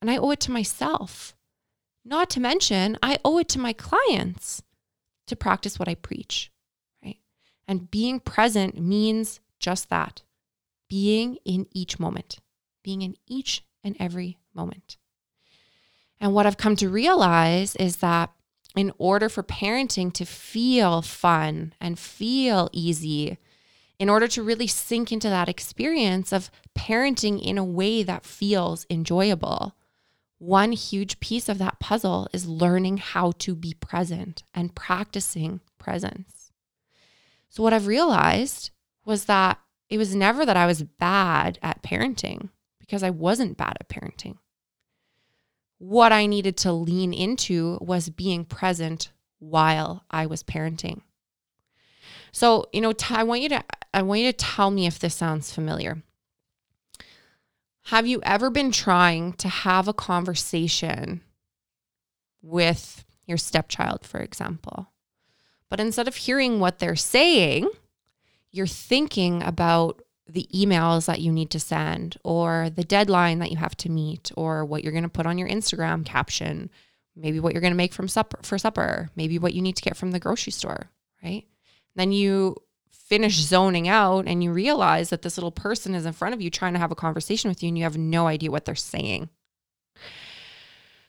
and 0.00 0.10
I 0.10 0.16
owe 0.16 0.30
it 0.30 0.40
to 0.40 0.50
myself 0.50 1.36
not 2.06 2.30
to 2.30 2.40
mention, 2.40 2.96
I 3.02 3.18
owe 3.24 3.38
it 3.38 3.48
to 3.50 3.58
my 3.58 3.72
clients 3.72 4.62
to 5.26 5.34
practice 5.34 5.76
what 5.76 5.88
I 5.88 5.96
preach, 5.96 6.52
right? 7.04 7.18
And 7.66 7.90
being 7.90 8.20
present 8.20 8.80
means 8.80 9.40
just 9.58 9.90
that 9.90 10.22
being 10.88 11.36
in 11.44 11.66
each 11.72 11.98
moment, 11.98 12.38
being 12.84 13.02
in 13.02 13.16
each 13.26 13.64
and 13.82 13.96
every 13.98 14.38
moment. 14.54 14.98
And 16.20 16.32
what 16.32 16.46
I've 16.46 16.56
come 16.56 16.76
to 16.76 16.88
realize 16.88 17.76
is 17.76 17.96
that 17.98 18.32
in 18.76 18.92
order 18.98 19.28
for 19.28 19.42
parenting 19.42 20.12
to 20.14 20.24
feel 20.24 21.02
fun 21.02 21.74
and 21.80 21.98
feel 21.98 22.68
easy, 22.72 23.38
in 23.98 24.08
order 24.10 24.28
to 24.28 24.42
really 24.42 24.66
sink 24.66 25.10
into 25.10 25.28
that 25.28 25.48
experience 25.48 26.32
of 26.32 26.50
parenting 26.76 27.42
in 27.42 27.56
a 27.56 27.64
way 27.64 28.02
that 28.02 28.26
feels 28.26 28.86
enjoyable, 28.90 29.74
one 30.38 30.72
huge 30.72 31.18
piece 31.20 31.48
of 31.48 31.58
that 31.58 31.80
puzzle 31.80 32.28
is 32.32 32.46
learning 32.46 32.98
how 32.98 33.32
to 33.38 33.54
be 33.54 33.72
present 33.72 34.42
and 34.52 34.74
practicing 34.74 35.60
presence. 35.78 36.52
So, 37.48 37.62
what 37.62 37.72
I've 37.72 37.86
realized 37.86 38.70
was 39.06 39.24
that 39.24 39.58
it 39.88 39.96
was 39.96 40.14
never 40.14 40.44
that 40.44 40.56
I 40.56 40.66
was 40.66 40.82
bad 40.82 41.58
at 41.62 41.82
parenting 41.82 42.50
because 42.78 43.02
I 43.02 43.10
wasn't 43.10 43.56
bad 43.56 43.78
at 43.80 43.88
parenting. 43.88 44.36
What 45.78 46.12
I 46.12 46.26
needed 46.26 46.56
to 46.58 46.72
lean 46.72 47.12
into 47.12 47.78
was 47.80 48.08
being 48.08 48.44
present 48.44 49.10
while 49.38 50.04
I 50.10 50.26
was 50.26 50.42
parenting. 50.42 51.02
So, 52.32 52.66
you 52.72 52.80
know, 52.80 52.92
I 53.10 53.24
want 53.24 53.42
you 53.42 53.48
to 53.50 53.64
I 53.94 54.02
want 54.02 54.20
you 54.20 54.30
to 54.30 54.36
tell 54.36 54.70
me 54.70 54.86
if 54.86 54.98
this 54.98 55.14
sounds 55.14 55.52
familiar. 55.52 56.02
Have 57.84 58.06
you 58.06 58.20
ever 58.24 58.50
been 58.50 58.72
trying 58.72 59.34
to 59.34 59.48
have 59.48 59.86
a 59.86 59.94
conversation 59.94 61.22
with 62.42 63.04
your 63.26 63.38
stepchild, 63.38 64.04
for 64.04 64.20
example? 64.20 64.88
But 65.68 65.80
instead 65.80 66.08
of 66.08 66.16
hearing 66.16 66.60
what 66.60 66.78
they're 66.78 66.96
saying, 66.96 67.68
you're 68.50 68.66
thinking 68.66 69.42
about 69.42 70.02
the 70.28 70.48
emails 70.54 71.06
that 71.06 71.20
you 71.20 71.30
need 71.30 71.50
to 71.50 71.60
send 71.60 72.16
or 72.24 72.70
the 72.70 72.84
deadline 72.84 73.38
that 73.38 73.50
you 73.50 73.56
have 73.56 73.76
to 73.76 73.90
meet 73.90 74.32
or 74.36 74.64
what 74.64 74.82
you're 74.82 74.92
going 74.92 75.04
to 75.04 75.08
put 75.08 75.26
on 75.26 75.38
your 75.38 75.48
Instagram 75.48 76.04
caption, 76.04 76.68
maybe 77.14 77.38
what 77.38 77.52
you're 77.52 77.60
going 77.60 77.72
to 77.72 77.76
make 77.76 77.92
from 77.92 78.08
supper 78.08 78.38
for 78.42 78.58
supper, 78.58 79.10
maybe 79.14 79.38
what 79.38 79.54
you 79.54 79.62
need 79.62 79.76
to 79.76 79.82
get 79.82 79.96
from 79.96 80.10
the 80.10 80.18
grocery 80.18 80.52
store, 80.52 80.90
right? 81.22 81.44
Then 81.94 82.12
you 82.12 82.56
finish 82.90 83.36
zoning 83.36 83.86
out 83.86 84.26
and 84.26 84.42
you 84.42 84.52
realize 84.52 85.10
that 85.10 85.22
this 85.22 85.36
little 85.36 85.52
person 85.52 85.94
is 85.94 86.06
in 86.06 86.12
front 86.12 86.34
of 86.34 86.42
you 86.42 86.50
trying 86.50 86.72
to 86.72 86.78
have 86.80 86.90
a 86.90 86.96
conversation 86.96 87.48
with 87.48 87.62
you 87.62 87.68
and 87.68 87.78
you 87.78 87.84
have 87.84 87.96
no 87.96 88.26
idea 88.26 88.50
what 88.50 88.64
they're 88.64 88.74
saying. 88.74 89.28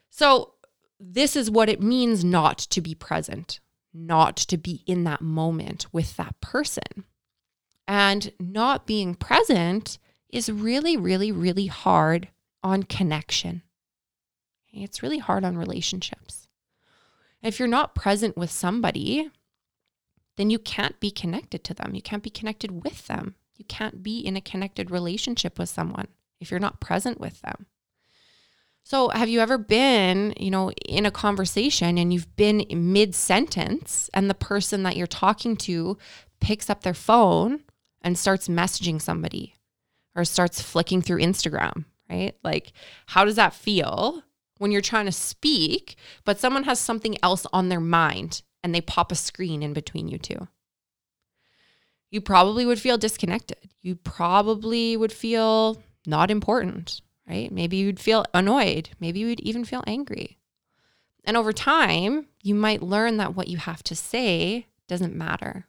So, 0.09 0.53
this 0.99 1.35
is 1.35 1.51
what 1.51 1.69
it 1.69 1.81
means 1.81 2.23
not 2.23 2.57
to 2.57 2.81
be 2.81 2.95
present, 2.95 3.59
not 3.93 4.35
to 4.37 4.57
be 4.57 4.83
in 4.87 5.03
that 5.03 5.21
moment 5.21 5.85
with 5.91 6.17
that 6.17 6.39
person. 6.41 7.05
And 7.87 8.31
not 8.39 8.85
being 8.85 9.15
present 9.15 9.97
is 10.29 10.51
really, 10.51 10.97
really, 10.97 11.31
really 11.31 11.67
hard 11.67 12.27
on 12.63 12.83
connection. 12.83 13.61
It's 14.73 15.01
really 15.01 15.19
hard 15.19 15.45
on 15.45 15.57
relationships. 15.57 16.47
If 17.41 17.59
you're 17.59 17.67
not 17.67 17.95
present 17.95 18.35
with 18.35 18.51
somebody, 18.51 19.29
then 20.35 20.49
you 20.49 20.59
can't 20.59 20.99
be 20.99 21.11
connected 21.11 21.63
to 21.65 21.73
them. 21.73 21.95
You 21.95 22.01
can't 22.01 22.23
be 22.23 22.29
connected 22.29 22.83
with 22.83 23.07
them. 23.07 23.35
You 23.55 23.65
can't 23.65 24.03
be 24.03 24.19
in 24.19 24.35
a 24.35 24.41
connected 24.41 24.91
relationship 24.91 25.57
with 25.57 25.69
someone 25.69 26.07
if 26.39 26.51
you're 26.51 26.59
not 26.59 26.79
present 26.79 27.19
with 27.19 27.41
them. 27.41 27.65
So, 28.83 29.09
have 29.09 29.27
you 29.27 29.41
ever 29.41 29.57
been, 29.57 30.33
you 30.39 30.49
know, 30.49 30.71
in 30.85 31.05
a 31.05 31.11
conversation 31.11 31.97
and 31.97 32.13
you've 32.13 32.33
been 32.37 32.65
mid 32.71 33.15
sentence 33.15 34.09
and 34.13 34.29
the 34.29 34.33
person 34.33 34.83
that 34.83 34.95
you're 34.95 35.07
talking 35.07 35.57
to 35.57 35.97
picks 36.39 36.69
up 36.69 36.83
their 36.83 36.93
phone 36.93 37.63
and 38.07 38.17
starts 38.17 38.47
messaging 38.47 39.01
somebody 39.01 39.53
or 40.15 40.23
starts 40.23 40.61
flicking 40.61 41.01
through 41.01 41.19
Instagram, 41.19 41.83
right? 42.09 42.37
Like, 42.41 42.71
how 43.07 43.25
does 43.25 43.35
that 43.35 43.53
feel 43.53 44.23
when 44.59 44.71
you're 44.71 44.79
trying 44.79 45.07
to 45.07 45.11
speak, 45.11 45.97
but 46.23 46.39
someone 46.39 46.63
has 46.63 46.79
something 46.79 47.17
else 47.21 47.45
on 47.51 47.67
their 47.67 47.81
mind 47.81 48.43
and 48.63 48.73
they 48.73 48.79
pop 48.79 49.11
a 49.11 49.15
screen 49.15 49.61
in 49.61 49.73
between 49.73 50.07
you 50.07 50.17
two? 50.17 50.47
You 52.09 52.21
probably 52.21 52.65
would 52.65 52.79
feel 52.79 52.97
disconnected. 52.97 53.71
You 53.81 53.95
probably 53.95 54.95
would 54.95 55.11
feel 55.11 55.83
not 56.05 56.31
important, 56.31 57.01
right? 57.27 57.51
Maybe 57.51 57.75
you'd 57.75 57.99
feel 57.99 58.23
annoyed. 58.33 58.91
Maybe 59.01 59.19
you'd 59.19 59.41
even 59.41 59.65
feel 59.65 59.83
angry. 59.85 60.37
And 61.25 61.35
over 61.35 61.51
time, 61.51 62.27
you 62.41 62.55
might 62.55 62.81
learn 62.81 63.17
that 63.17 63.35
what 63.35 63.49
you 63.49 63.57
have 63.57 63.83
to 63.83 63.97
say 63.97 64.67
doesn't 64.87 65.13
matter. 65.13 65.67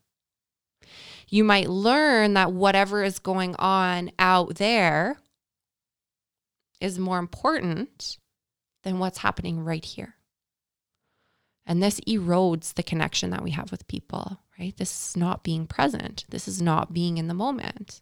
You 1.31 1.45
might 1.45 1.69
learn 1.69 2.35
that 2.35 2.53
whatever 2.53 3.03
is 3.03 3.19
going 3.19 3.55
on 3.57 4.11
out 4.19 4.57
there 4.57 5.19
is 6.81 6.99
more 6.99 7.19
important 7.19 8.19
than 8.83 8.99
what's 8.99 9.19
happening 9.19 9.61
right 9.61 9.85
here. 9.85 10.15
And 11.67 11.83
this 11.83 12.01
erodes 12.09 12.75
the 12.75 12.83
connection 12.83 13.31
that 13.31 13.43
we 13.43 13.51
have 13.51 13.71
with 13.71 13.89
people, 13.89 14.41
right? 14.59 14.75
This 14.77 15.11
is 15.11 15.17
not 15.17 15.45
being 15.45 15.67
present. 15.67 16.25
This 16.31 16.49
is 16.49 16.63
not 16.63 16.95
being 16.95 17.19
in 17.19 17.29
the 17.29 17.35
moment. 17.35 18.01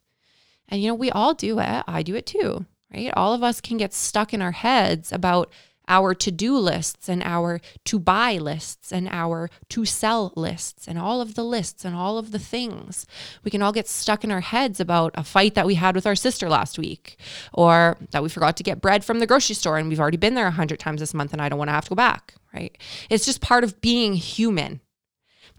And, 0.68 0.80
you 0.80 0.88
know, 0.88 0.94
we 0.94 1.10
all 1.10 1.34
do 1.34 1.58
it. 1.58 1.84
I 1.86 2.02
do 2.02 2.14
it 2.14 2.26
too, 2.26 2.66
right? 2.94 3.12
All 3.16 3.34
of 3.34 3.42
us 3.42 3.60
can 3.60 3.76
get 3.76 3.92
stuck 3.92 4.32
in 4.32 4.40
our 4.40 4.52
heads 4.52 5.10
about 5.10 5.52
our 5.88 6.14
to 6.14 6.30
do 6.30 6.56
lists 6.58 7.08
and 7.08 7.22
our 7.22 7.60
to 7.84 7.98
buy 7.98 8.38
lists 8.38 8.92
and 8.92 9.08
our 9.08 9.50
to 9.68 9.84
sell 9.84 10.32
lists 10.36 10.88
and 10.88 10.98
all 10.98 11.20
of 11.20 11.34
the 11.34 11.44
lists 11.44 11.84
and 11.84 11.94
all 11.94 12.18
of 12.18 12.32
the 12.32 12.38
things. 12.38 13.06
We 13.44 13.50
can 13.50 13.62
all 13.62 13.72
get 13.72 13.88
stuck 13.88 14.24
in 14.24 14.30
our 14.30 14.40
heads 14.40 14.80
about 14.80 15.12
a 15.14 15.24
fight 15.24 15.54
that 15.54 15.66
we 15.66 15.74
had 15.74 15.94
with 15.94 16.06
our 16.06 16.16
sister 16.16 16.48
last 16.48 16.78
week 16.78 17.18
or 17.52 17.96
that 18.10 18.22
we 18.22 18.28
forgot 18.28 18.56
to 18.56 18.62
get 18.62 18.80
bread 18.80 19.04
from 19.04 19.20
the 19.20 19.26
grocery 19.26 19.54
store 19.54 19.78
and 19.78 19.88
we've 19.88 20.00
already 20.00 20.16
been 20.16 20.34
there 20.34 20.46
a 20.46 20.52
hundred 20.52 20.78
times 20.78 21.00
this 21.00 21.14
month 21.14 21.32
and 21.32 21.40
I 21.40 21.48
don't 21.48 21.58
want 21.58 21.68
to 21.68 21.74
have 21.74 21.84
to 21.84 21.90
go 21.90 21.96
back, 21.96 22.34
right? 22.52 22.76
It's 23.10 23.26
just 23.26 23.40
part 23.40 23.64
of 23.64 23.80
being 23.80 24.14
human 24.14 24.80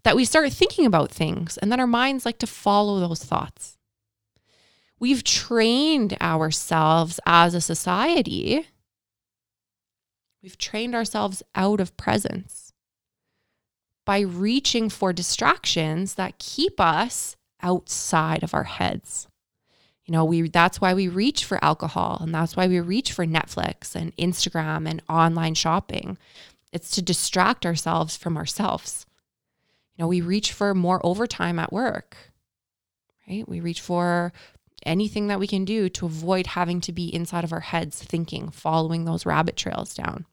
that 0.04 0.16
we 0.16 0.26
start 0.26 0.52
thinking 0.54 0.86
about 0.86 1.12
things 1.12 1.58
and 1.58 1.72
then 1.72 1.80
our 1.80 1.88
minds 1.88 2.26
like 2.26 2.40
to 2.40 2.48
follow 2.48 3.00
those 3.00 3.24
thoughts. 3.24 3.78
We've 5.00 5.24
trained 5.24 6.18
ourselves 6.22 7.20
as 7.26 7.54
a 7.54 7.62
society. 7.62 8.68
We've 10.48 10.58
trained 10.58 10.96
ourselves 10.96 11.44
out 11.56 11.82
of 11.82 11.98
presence 11.98 12.72
by 14.06 14.22
reaching 14.22 14.88
for 14.88 15.12
distractions 15.12 16.14
that 16.14 16.40
keep 16.40 16.80
us 16.80 17.36
outside 17.62 18.44
of 18.44 18.54
our 18.54 18.64
heads. 18.64 19.28
You 20.06 20.14
know, 20.14 20.24
we 20.24 20.48
that's 20.48 20.80
why 20.80 20.94
we 20.94 21.10
reach 21.10 21.44
for 21.44 21.62
alcohol 21.62 22.20
and 22.22 22.34
that's 22.34 22.56
why 22.56 22.66
we 22.68 22.80
reach 22.80 23.12
for 23.12 23.26
Netflix 23.26 23.94
and 23.94 24.16
Instagram 24.16 24.90
and 24.90 25.02
online 25.10 25.54
shopping. 25.54 26.18
It's 26.72 26.92
to 26.92 27.02
distract 27.02 27.66
ourselves 27.66 28.16
from 28.16 28.38
ourselves. 28.38 29.06
You 29.98 30.04
know, 30.04 30.08
we 30.08 30.22
reach 30.22 30.54
for 30.54 30.74
more 30.74 31.06
overtime 31.06 31.60
at 31.60 31.74
work. 31.74 32.16
Right? 33.30 33.46
We 33.50 33.60
reach 33.60 33.82
for 33.82 34.32
anything 34.86 35.28
that 35.28 35.42
we 35.42 35.48
can 35.48 35.66
do 35.66 35.90
to 35.90 36.06
avoid 36.06 36.48
having 36.48 36.80
to 36.80 36.94
be 36.94 37.14
inside 37.14 37.44
of 37.44 37.52
our 37.52 37.60
heads 37.60 38.02
thinking, 38.02 38.50
following 38.50 39.04
those 39.04 39.26
rabbit 39.26 39.58
trails 39.58 39.94
down. 39.94 40.26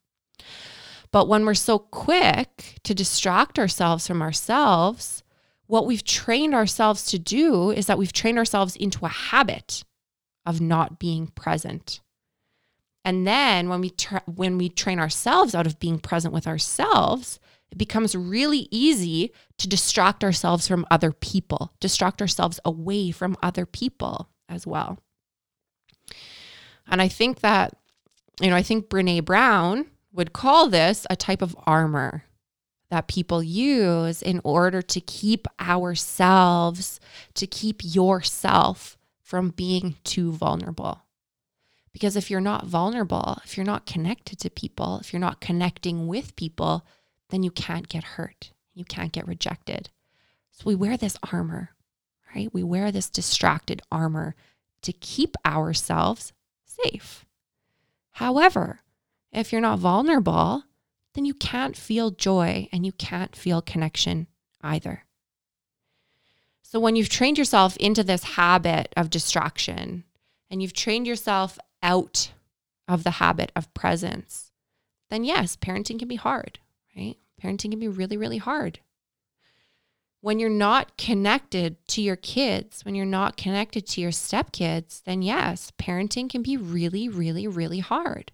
But 1.10 1.28
when 1.28 1.46
we're 1.46 1.54
so 1.54 1.78
quick 1.78 2.80
to 2.82 2.94
distract 2.94 3.58
ourselves 3.58 4.06
from 4.06 4.20
ourselves, 4.20 5.22
what 5.66 5.86
we've 5.86 6.04
trained 6.04 6.54
ourselves 6.54 7.06
to 7.06 7.18
do 7.18 7.70
is 7.70 7.86
that 7.86 7.98
we've 7.98 8.12
trained 8.12 8.38
ourselves 8.38 8.76
into 8.76 9.06
a 9.06 9.10
habit 9.10 9.84
of 10.44 10.60
not 10.60 10.98
being 10.98 11.28
present. 11.28 12.00
And 13.04 13.26
then 13.26 13.68
when 13.68 13.80
we 13.80 13.90
tra- 13.90 14.22
when 14.26 14.58
we 14.58 14.68
train 14.68 14.98
ourselves 14.98 15.54
out 15.54 15.66
of 15.66 15.78
being 15.78 15.98
present 15.98 16.34
with 16.34 16.46
ourselves, 16.46 17.38
it 17.70 17.78
becomes 17.78 18.14
really 18.16 18.68
easy 18.70 19.32
to 19.58 19.68
distract 19.68 20.24
ourselves 20.24 20.66
from 20.66 20.86
other 20.90 21.12
people, 21.12 21.72
distract 21.80 22.22
ourselves 22.22 22.60
away 22.64 23.10
from 23.10 23.36
other 23.42 23.66
people 23.66 24.30
as 24.48 24.66
well. 24.66 24.98
And 26.86 27.00
I 27.00 27.08
think 27.08 27.40
that, 27.40 27.76
you 28.40 28.48
know, 28.48 28.56
I 28.56 28.62
think 28.62 28.88
Brene 28.88 29.24
Brown 29.24 29.86
would 30.14 30.32
call 30.32 30.68
this 30.68 31.06
a 31.10 31.16
type 31.16 31.42
of 31.42 31.56
armor 31.66 32.24
that 32.88 33.08
people 33.08 33.42
use 33.42 34.22
in 34.22 34.40
order 34.44 34.80
to 34.80 35.00
keep 35.00 35.46
ourselves, 35.60 37.00
to 37.34 37.46
keep 37.46 37.82
yourself 37.82 38.96
from 39.20 39.50
being 39.50 39.96
too 40.04 40.32
vulnerable. 40.32 41.02
Because 41.92 42.16
if 42.16 42.30
you're 42.30 42.40
not 42.40 42.66
vulnerable, 42.66 43.38
if 43.44 43.56
you're 43.56 43.66
not 43.66 43.86
connected 43.86 44.38
to 44.40 44.50
people, 44.50 44.98
if 45.00 45.12
you're 45.12 45.20
not 45.20 45.40
connecting 45.40 46.06
with 46.06 46.36
people, 46.36 46.86
then 47.30 47.42
you 47.42 47.50
can't 47.50 47.88
get 47.88 48.04
hurt. 48.04 48.52
You 48.74 48.84
can't 48.84 49.12
get 49.12 49.26
rejected. 49.26 49.90
So 50.52 50.62
we 50.66 50.74
wear 50.74 50.96
this 50.96 51.16
armor 51.32 51.74
right? 52.34 52.52
We 52.52 52.62
wear 52.62 52.90
this 52.90 53.08
distracted 53.08 53.82
armor 53.90 54.34
to 54.82 54.92
keep 54.92 55.36
ourselves 55.46 56.32
safe. 56.64 57.24
However, 58.12 58.80
if 59.34 59.52
you're 59.52 59.60
not 59.60 59.78
vulnerable, 59.78 60.64
then 61.14 61.24
you 61.24 61.34
can't 61.34 61.76
feel 61.76 62.10
joy 62.10 62.68
and 62.72 62.84
you 62.84 62.92
can't 62.92 63.36
feel 63.36 63.62
connection 63.62 64.26
either. 64.62 65.04
So, 66.62 66.80
when 66.80 66.96
you've 66.96 67.08
trained 67.08 67.38
yourself 67.38 67.76
into 67.76 68.02
this 68.02 68.24
habit 68.24 68.92
of 68.96 69.10
distraction 69.10 70.04
and 70.50 70.60
you've 70.60 70.72
trained 70.72 71.06
yourself 71.06 71.58
out 71.82 72.32
of 72.88 73.04
the 73.04 73.12
habit 73.12 73.52
of 73.54 73.72
presence, 73.74 74.50
then 75.10 75.24
yes, 75.24 75.56
parenting 75.56 75.98
can 75.98 76.08
be 76.08 76.16
hard, 76.16 76.58
right? 76.96 77.16
Parenting 77.40 77.70
can 77.70 77.78
be 77.78 77.88
really, 77.88 78.16
really 78.16 78.38
hard 78.38 78.80
when 80.24 80.38
you're 80.38 80.48
not 80.48 80.96
connected 80.96 81.76
to 81.86 82.00
your 82.00 82.16
kids, 82.16 82.82
when 82.82 82.94
you're 82.94 83.04
not 83.04 83.36
connected 83.36 83.86
to 83.86 84.00
your 84.00 84.10
stepkids, 84.10 85.02
then 85.02 85.20
yes, 85.20 85.70
parenting 85.78 86.30
can 86.30 86.40
be 86.40 86.56
really, 86.56 87.10
really, 87.10 87.46
really 87.46 87.80
hard. 87.80 88.32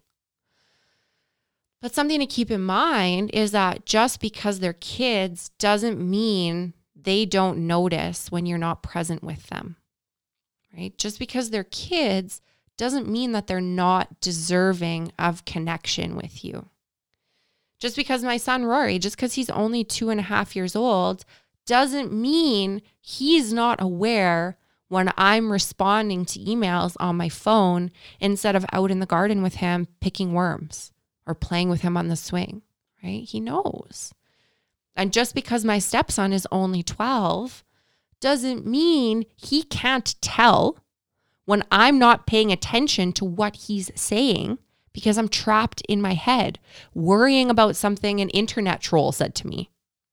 But 1.81 1.95
something 1.95 2.19
to 2.19 2.27
keep 2.27 2.51
in 2.51 2.61
mind 2.61 3.31
is 3.33 3.51
that 3.51 3.85
just 3.85 4.21
because 4.21 4.59
they're 4.59 4.73
kids 4.73 5.49
doesn't 5.57 5.99
mean 5.99 6.73
they 6.95 7.25
don't 7.25 7.65
notice 7.65 8.31
when 8.31 8.45
you're 8.45 8.59
not 8.59 8.83
present 8.83 9.23
with 9.23 9.47
them, 9.47 9.77
right? 10.77 10.95
Just 10.97 11.17
because 11.17 11.49
they're 11.49 11.63
kids 11.63 12.39
doesn't 12.77 13.09
mean 13.09 13.31
that 13.31 13.47
they're 13.47 13.59
not 13.59 14.21
deserving 14.21 15.11
of 15.17 15.45
connection 15.45 16.15
with 16.15 16.45
you. 16.45 16.69
Just 17.79 17.95
because 17.95 18.23
my 18.23 18.37
son 18.37 18.63
Rory, 18.63 18.99
just 18.99 19.15
because 19.15 19.33
he's 19.33 19.49
only 19.49 19.83
two 19.83 20.11
and 20.11 20.19
a 20.19 20.23
half 20.23 20.55
years 20.55 20.75
old, 20.75 21.25
doesn't 21.65 22.13
mean 22.13 22.83
he's 22.99 23.51
not 23.51 23.81
aware 23.81 24.55
when 24.87 25.11
I'm 25.17 25.51
responding 25.51 26.25
to 26.25 26.39
emails 26.39 26.95
on 26.99 27.17
my 27.17 27.29
phone 27.29 27.91
instead 28.19 28.55
of 28.55 28.65
out 28.71 28.91
in 28.91 28.99
the 28.99 29.07
garden 29.07 29.41
with 29.41 29.55
him 29.55 29.87
picking 29.99 30.33
worms 30.33 30.91
or 31.31 31.35
playing 31.35 31.69
with 31.69 31.81
him 31.81 31.97
on 31.97 32.09
the 32.09 32.15
swing, 32.15 32.61
right? 33.03 33.23
He 33.23 33.39
knows. 33.39 34.13
And 34.95 35.13
just 35.13 35.33
because 35.33 35.65
my 35.65 35.79
stepson 35.79 36.33
is 36.33 36.47
only 36.51 36.83
12 36.83 37.63
doesn't 38.19 38.65
mean 38.65 39.25
he 39.35 39.63
can't 39.63 40.15
tell 40.21 40.77
when 41.45 41.63
I'm 41.71 41.97
not 41.97 42.27
paying 42.27 42.51
attention 42.51 43.13
to 43.13 43.25
what 43.25 43.55
he's 43.55 43.89
saying 43.95 44.59
because 44.93 45.17
I'm 45.17 45.29
trapped 45.29 45.81
in 45.87 46.01
my 46.01 46.13
head 46.13 46.59
worrying 46.93 47.49
about 47.49 47.75
something 47.75 48.19
an 48.19 48.29
internet 48.29 48.81
troll 48.81 49.11
said 49.11 49.33
to 49.35 49.47
me 49.47 49.71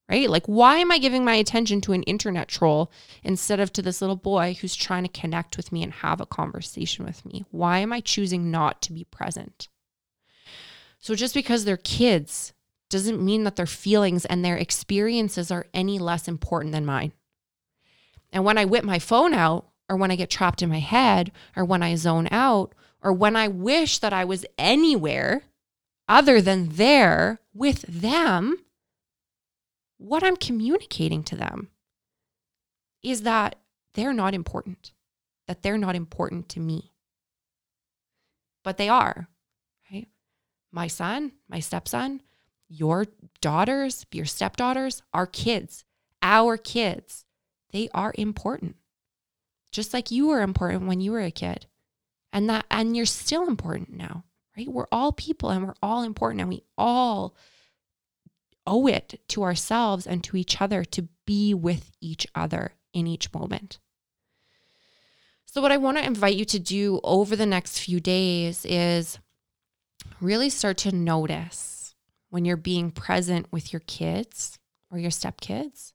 right? 0.08 0.30
Like, 0.30 0.46
why 0.46 0.78
am 0.78 0.90
I 0.90 0.98
giving 0.98 1.24
my 1.24 1.34
attention 1.34 1.80
to 1.82 1.92
an 1.92 2.02
internet 2.04 2.48
troll 2.48 2.90
instead 3.22 3.60
of 3.60 3.72
to 3.74 3.82
this 3.82 4.00
little 4.00 4.16
boy 4.16 4.56
who's 4.60 4.74
trying 4.74 5.02
to 5.04 5.20
connect 5.20 5.56
with 5.56 5.70
me 5.70 5.82
and 5.82 5.92
have 5.92 6.20
a 6.20 6.26
conversation 6.26 7.04
with 7.04 7.24
me? 7.26 7.44
Why 7.50 7.80
am 7.80 7.92
I 7.92 8.00
choosing 8.00 8.50
not 8.50 8.80
to 8.82 8.92
be 8.92 9.04
present? 9.04 9.68
So, 10.98 11.14
just 11.14 11.34
because 11.34 11.64
they're 11.64 11.76
kids 11.76 12.52
doesn't 12.90 13.24
mean 13.24 13.44
that 13.44 13.56
their 13.56 13.66
feelings 13.66 14.24
and 14.24 14.44
their 14.44 14.56
experiences 14.56 15.50
are 15.50 15.66
any 15.72 15.98
less 15.98 16.26
important 16.26 16.72
than 16.72 16.86
mine. 16.86 17.12
And 18.32 18.44
when 18.44 18.58
I 18.58 18.64
whip 18.64 18.84
my 18.84 18.98
phone 18.98 19.34
out, 19.34 19.66
or 19.88 19.96
when 19.96 20.10
I 20.10 20.16
get 20.16 20.30
trapped 20.30 20.62
in 20.62 20.68
my 20.68 20.80
head, 20.80 21.32
or 21.56 21.64
when 21.64 21.82
I 21.82 21.94
zone 21.94 22.28
out, 22.30 22.74
or 23.02 23.12
when 23.12 23.36
I 23.36 23.48
wish 23.48 23.98
that 23.98 24.12
I 24.12 24.24
was 24.24 24.44
anywhere 24.58 25.42
other 26.08 26.40
than 26.40 26.70
there 26.70 27.40
with 27.54 27.82
them, 27.82 28.58
what 29.98 30.22
I'm 30.22 30.36
communicating 30.36 31.22
to 31.24 31.36
them. 31.36 31.68
is 33.02 33.22
that 33.22 33.56
they're 33.94 34.12
not 34.12 34.34
important, 34.34 34.92
that 35.46 35.62
they're 35.62 35.78
not 35.78 35.94
important 35.94 36.48
to 36.50 36.60
me. 36.60 36.92
But 38.64 38.76
they 38.76 38.88
are? 38.88 39.28
My 40.70 40.86
son, 40.86 41.32
my 41.48 41.60
stepson, 41.60 42.22
your 42.68 43.06
daughters, 43.40 44.04
your 44.12 44.26
stepdaughters, 44.26 45.02
our 45.14 45.26
kids, 45.26 45.84
our 46.22 46.56
kids, 46.56 47.24
they 47.72 47.88
are 47.94 48.14
important. 48.16 48.76
Just 49.70 49.92
like 49.92 50.10
you 50.10 50.28
were 50.28 50.42
important 50.42 50.86
when 50.86 51.00
you 51.00 51.12
were 51.12 51.20
a 51.20 51.30
kid. 51.30 51.66
And 52.32 52.48
that 52.50 52.66
and 52.70 52.96
you're 52.96 53.06
still 53.06 53.48
important 53.48 53.94
now, 53.94 54.24
right? 54.56 54.68
We're 54.68 54.86
all 54.92 55.12
people 55.12 55.50
and 55.50 55.66
we're 55.66 55.74
all 55.82 56.02
important 56.02 56.40
and 56.42 56.50
we 56.50 56.62
all 56.76 57.34
owe 58.66 58.86
it 58.86 59.20
to 59.28 59.42
ourselves 59.42 60.06
and 60.06 60.22
to 60.24 60.36
each 60.36 60.60
other 60.60 60.84
to 60.84 61.08
be 61.26 61.54
with 61.54 61.90
each 62.00 62.26
other 62.34 62.74
in 62.92 63.06
each 63.06 63.32
moment. 63.32 63.78
So, 65.46 65.62
what 65.62 65.72
I 65.72 65.78
want 65.78 65.96
to 65.96 66.04
invite 66.04 66.36
you 66.36 66.44
to 66.44 66.58
do 66.58 67.00
over 67.02 67.34
the 67.34 67.46
next 67.46 67.78
few 67.78 68.00
days 68.00 68.66
is 68.66 69.18
really 70.20 70.50
start 70.50 70.76
to 70.78 70.94
notice 70.94 71.94
when 72.30 72.44
you're 72.44 72.56
being 72.56 72.90
present 72.90 73.46
with 73.50 73.72
your 73.72 73.80
kids 73.80 74.58
or 74.90 74.98
your 74.98 75.10
stepkids, 75.10 75.92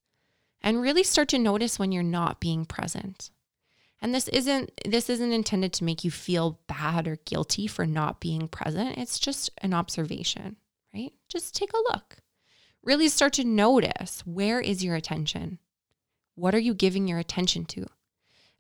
and 0.62 0.82
really 0.82 1.04
start 1.04 1.28
to 1.30 1.40
notice 1.40 1.78
when 1.78 1.92
you're 1.92 2.04
not 2.04 2.40
being 2.40 2.66
present. 2.66 3.32
And 4.02 4.14
this 4.14 4.28
isn't 4.28 4.72
this 4.86 5.10
isn't 5.10 5.32
intended 5.32 5.74
to 5.74 5.84
make 5.84 6.04
you 6.04 6.12
feel 6.12 6.60
bad 6.68 7.08
or 7.08 7.18
guilty 7.26 7.68
for 7.68 7.86
not 7.86 8.20
being 8.20 8.48
present. 8.48 8.98
It's 8.98 9.18
just 9.18 9.50
an 9.60 9.74
observation, 9.74 10.58
right? 10.94 11.14
Just 11.30 11.56
take 11.56 11.72
a 11.74 11.94
look. 11.94 12.18
Really 12.84 13.08
start 13.08 13.34
to 13.34 13.46
notice 13.46 14.22
where 14.26 14.60
is 14.60 14.84
your 14.84 14.96
attention? 14.96 15.60
What 16.36 16.54
are 16.54 16.60
you 16.60 16.74
giving 16.74 17.08
your 17.08 17.20
attention 17.20 17.64
to? 17.66 17.88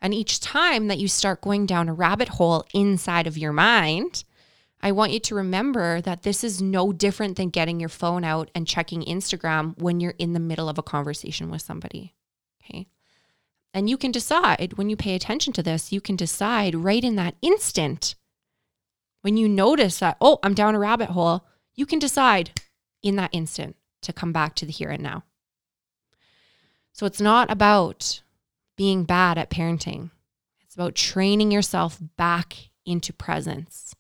And 0.01 0.13
each 0.13 0.39
time 0.39 0.87
that 0.87 0.99
you 0.99 1.07
start 1.07 1.41
going 1.41 1.65
down 1.65 1.89
a 1.89 1.93
rabbit 1.93 2.29
hole 2.29 2.65
inside 2.73 3.27
of 3.27 3.37
your 3.37 3.53
mind, 3.53 4.23
I 4.83 4.91
want 4.91 5.13
you 5.13 5.19
to 5.21 5.35
remember 5.35 6.01
that 6.01 6.23
this 6.23 6.43
is 6.43 6.61
no 6.61 6.91
different 6.91 7.37
than 7.37 7.49
getting 7.49 7.79
your 7.79 7.87
phone 7.87 8.25
out 8.25 8.51
and 8.53 8.67
checking 8.67 9.01
Instagram 9.03 9.79
when 9.79 10.01
you're 10.01 10.15
in 10.19 10.33
the 10.33 10.41
middle 10.41 10.67
of 10.67 10.77
a 10.77 10.83
conversation 10.83 11.49
with 11.49 11.61
somebody. 11.61 12.13
Okay. 12.61 12.87
And 13.73 13.89
you 13.89 13.95
can 13.95 14.11
decide 14.11 14.73
when 14.75 14.89
you 14.89 14.97
pay 14.97 15.15
attention 15.15 15.53
to 15.53 15.63
this, 15.63 15.93
you 15.93 16.01
can 16.01 16.17
decide 16.17 16.75
right 16.75 17.01
in 17.01 17.15
that 17.15 17.35
instant 17.41 18.15
when 19.21 19.37
you 19.37 19.47
notice 19.47 19.99
that, 19.99 20.17
oh, 20.19 20.37
I'm 20.43 20.53
down 20.53 20.75
a 20.75 20.79
rabbit 20.79 21.09
hole, 21.11 21.45
you 21.75 21.85
can 21.85 21.97
decide 21.97 22.51
in 23.01 23.15
that 23.15 23.29
instant 23.31 23.77
to 24.01 24.11
come 24.11 24.33
back 24.33 24.53
to 24.55 24.65
the 24.65 24.71
here 24.73 24.89
and 24.89 25.01
now. 25.01 25.23
So 26.91 27.05
it's 27.05 27.21
not 27.21 27.49
about 27.49 28.21
being 28.75 29.05
bad 29.05 29.37
at 29.37 29.49
parenting, 29.49 30.11
it's 30.61 30.75
about 30.75 30.95
training 30.95 31.51
yourself 31.51 31.99
back 32.17 32.69
into 32.85 33.13
presence, 33.13 33.95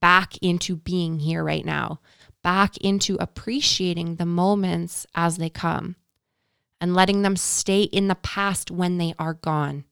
back 0.00 0.36
into 0.42 0.76
being 0.76 1.18
here 1.18 1.44
right 1.44 1.64
now, 1.64 2.00
back 2.42 2.76
into 2.78 3.16
appreciating 3.20 4.16
the 4.16 4.26
moments 4.26 5.06
as 5.14 5.36
they 5.36 5.50
come 5.50 5.96
and 6.80 6.94
letting 6.94 7.22
them 7.22 7.36
stay 7.36 7.82
in 7.82 8.08
the 8.08 8.14
past 8.16 8.70
when 8.70 8.98
they 8.98 9.14
are 9.18 9.34
gone. 9.34 9.84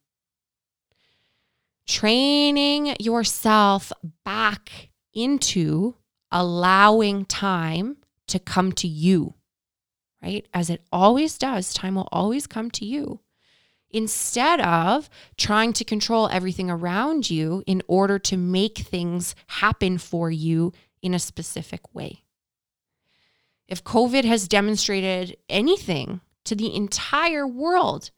Training 1.87 2.95
yourself 3.01 3.93
back 4.25 4.91
into 5.13 5.95
allowing 6.31 7.25
time 7.25 7.97
to 8.29 8.39
come 8.39 8.73
to 8.73 8.89
you, 8.89 9.35
right? 10.23 10.47
As 10.55 10.71
it 10.71 10.83
always 10.93 11.37
does, 11.39 11.75
time 11.75 11.97
will 11.97 12.09
always 12.13 12.47
come 12.47 12.71
to 12.73 12.85
you 12.85 13.21
instead 13.91 14.61
of 14.61 15.11
trying 15.37 15.73
to 15.75 15.85
control 15.85 16.29
everything 16.29 16.71
around 16.71 17.31
you 17.31 17.63
in 17.67 17.83
order 17.87 18.19
to 18.19 18.37
make 18.37 18.79
things 18.79 19.35
happen 19.47 19.99
for 19.99 20.31
you 20.31 20.73
in 21.03 21.15
a 21.15 21.19
specific 21.19 21.95
way. 21.95 22.25
If 23.69 23.85
COVID 23.85 24.25
has 24.25 24.49
demonstrated 24.49 25.37
anything 25.49 26.21
to 26.45 26.55
the 26.55 26.75
entire 26.75 27.47
world. 27.47 28.11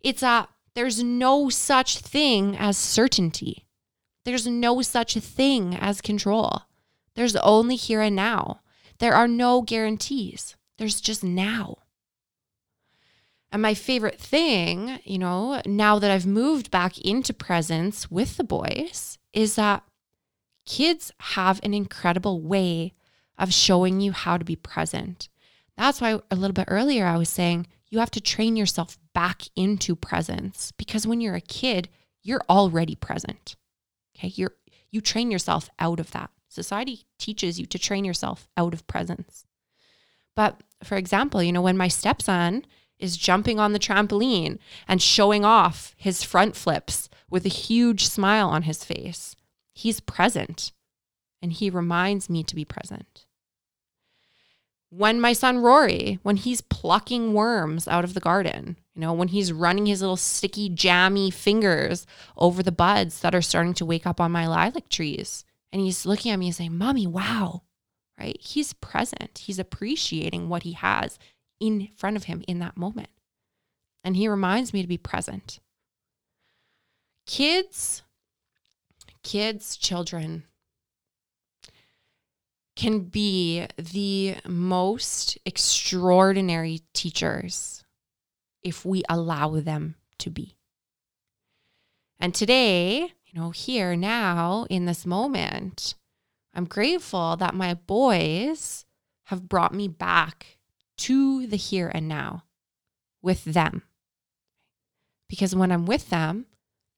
It's 0.00 0.22
a 0.22 0.48
there's 0.74 1.02
no 1.02 1.48
such 1.48 1.98
thing 1.98 2.56
as 2.56 2.76
certainty. 2.76 3.66
There's 4.24 4.46
no 4.46 4.82
such 4.82 5.14
thing 5.14 5.74
as 5.74 6.00
control. 6.00 6.62
There's 7.14 7.34
only 7.36 7.76
here 7.76 8.00
and 8.00 8.14
now. 8.14 8.60
There 8.98 9.14
are 9.14 9.26
no 9.26 9.62
guarantees. 9.62 10.54
There's 10.76 11.00
just 11.00 11.24
now. 11.24 11.78
And 13.50 13.62
my 13.62 13.74
favorite 13.74 14.20
thing, 14.20 15.00
you 15.04 15.18
know, 15.18 15.62
now 15.64 15.98
that 15.98 16.10
I've 16.10 16.26
moved 16.26 16.70
back 16.70 16.98
into 16.98 17.32
presence 17.32 18.10
with 18.10 18.36
the 18.36 18.44
boys, 18.44 19.18
is 19.32 19.54
that 19.54 19.84
kids 20.66 21.12
have 21.20 21.60
an 21.62 21.72
incredible 21.72 22.42
way 22.42 22.92
of 23.38 23.52
showing 23.52 24.00
you 24.00 24.12
how 24.12 24.36
to 24.36 24.44
be 24.44 24.56
present. 24.56 25.28
That's 25.76 26.00
why 26.00 26.20
a 26.30 26.36
little 26.36 26.52
bit 26.52 26.66
earlier 26.68 27.06
I 27.06 27.16
was 27.16 27.28
saying 27.28 27.68
you 27.88 28.00
have 28.00 28.10
to 28.10 28.20
train 28.20 28.56
yourself 28.56 28.98
back 29.14 29.42
into 29.56 29.96
presence 29.96 30.72
because 30.72 31.06
when 31.06 31.20
you're 31.20 31.34
a 31.34 31.40
kid, 31.40 31.88
you're 32.22 32.42
already 32.50 32.94
present. 32.94 33.56
Okay? 34.16 34.28
You're 34.28 34.54
you 34.90 35.00
train 35.00 35.30
yourself 35.30 35.70
out 35.78 36.00
of 36.00 36.10
that. 36.12 36.30
Society 36.48 37.04
teaches 37.18 37.60
you 37.60 37.66
to 37.66 37.78
train 37.78 38.04
yourself 38.04 38.48
out 38.56 38.72
of 38.72 38.86
presence. 38.86 39.44
But 40.34 40.62
for 40.82 40.96
example, 40.96 41.42
you 41.42 41.52
know, 41.52 41.62
when 41.62 41.76
my 41.76 41.88
stepson 41.88 42.64
is 42.98 43.16
jumping 43.16 43.58
on 43.58 43.72
the 43.72 43.78
trampoline 43.78 44.58
and 44.86 45.00
showing 45.00 45.44
off 45.44 45.94
his 45.96 46.22
front 46.22 46.56
flips 46.56 47.08
with 47.30 47.44
a 47.44 47.50
huge 47.50 48.06
smile 48.06 48.48
on 48.48 48.62
his 48.62 48.84
face, 48.84 49.36
he's 49.72 50.00
present 50.00 50.72
and 51.40 51.52
he 51.52 51.70
reminds 51.70 52.28
me 52.28 52.42
to 52.42 52.54
be 52.56 52.64
present 52.64 53.26
when 54.90 55.20
my 55.20 55.32
son 55.32 55.58
Rory, 55.58 56.18
when 56.22 56.36
he's 56.36 56.60
plucking 56.60 57.34
worms 57.34 57.86
out 57.86 58.04
of 58.04 58.14
the 58.14 58.20
garden, 58.20 58.76
you 58.94 59.00
know, 59.00 59.12
when 59.12 59.28
he's 59.28 59.52
running 59.52 59.86
his 59.86 60.00
little 60.00 60.16
sticky, 60.16 60.70
jammy 60.70 61.30
fingers 61.30 62.06
over 62.36 62.62
the 62.62 62.72
buds 62.72 63.20
that 63.20 63.34
are 63.34 63.42
starting 63.42 63.74
to 63.74 63.84
wake 63.84 64.06
up 64.06 64.20
on 64.20 64.32
my 64.32 64.46
lilac 64.46 64.88
trees. 64.88 65.44
And 65.72 65.82
he's 65.82 66.06
looking 66.06 66.32
at 66.32 66.38
me 66.38 66.46
and 66.46 66.54
saying, 66.54 66.76
Mommy, 66.76 67.06
wow, 67.06 67.62
right? 68.18 68.38
He's 68.40 68.72
present. 68.72 69.40
He's 69.44 69.58
appreciating 69.58 70.48
what 70.48 70.62
he 70.62 70.72
has 70.72 71.18
in 71.60 71.88
front 71.96 72.16
of 72.16 72.24
him 72.24 72.42
in 72.46 72.58
that 72.60 72.76
moment. 72.76 73.08
And 74.04 74.16
he 74.16 74.28
reminds 74.28 74.72
me 74.72 74.82
to 74.82 74.88
be 74.88 74.98
present. 74.98 75.60
Kids, 77.26 78.02
kids, 79.22 79.76
children, 79.76 80.44
can 82.76 83.00
be 83.00 83.66
the 83.76 84.36
most 84.46 85.36
extraordinary 85.44 86.80
teachers 86.94 87.84
if 88.62 88.84
we 88.84 89.02
allow 89.08 89.58
them 89.60 89.96
to 90.18 90.30
be. 90.30 90.54
And 92.20 92.34
today, 92.34 93.12
you 93.26 93.40
know, 93.40 93.50
here 93.50 93.96
now 93.96 94.66
in 94.70 94.86
this 94.86 95.04
moment, 95.04 95.94
I'm 96.54 96.64
grateful 96.64 97.36
that 97.36 97.54
my 97.54 97.74
boys 97.74 98.84
have 99.24 99.48
brought 99.48 99.74
me 99.74 99.88
back 99.88 100.57
to 100.98 101.46
the 101.46 101.56
here 101.56 101.90
and 101.92 102.08
now 102.08 102.44
with 103.22 103.44
them. 103.44 103.82
Because 105.28 105.54
when 105.54 105.72
I'm 105.72 105.86
with 105.86 106.10
them, 106.10 106.46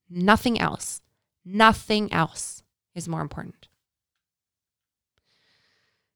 nothing 0.08 0.60
else, 0.60 1.00
nothing 1.44 2.12
else 2.12 2.62
is 2.94 3.08
more 3.08 3.20
important. 3.20 3.68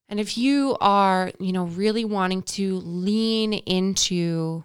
And 0.09 0.21
if 0.21 0.37
you 0.37 0.77
are, 0.81 1.33
you 1.41 1.53
know, 1.53 1.65
really 1.65 2.05
wanting 2.05 2.43
to 2.43 2.77
lean 2.77 3.55
into 3.55 4.65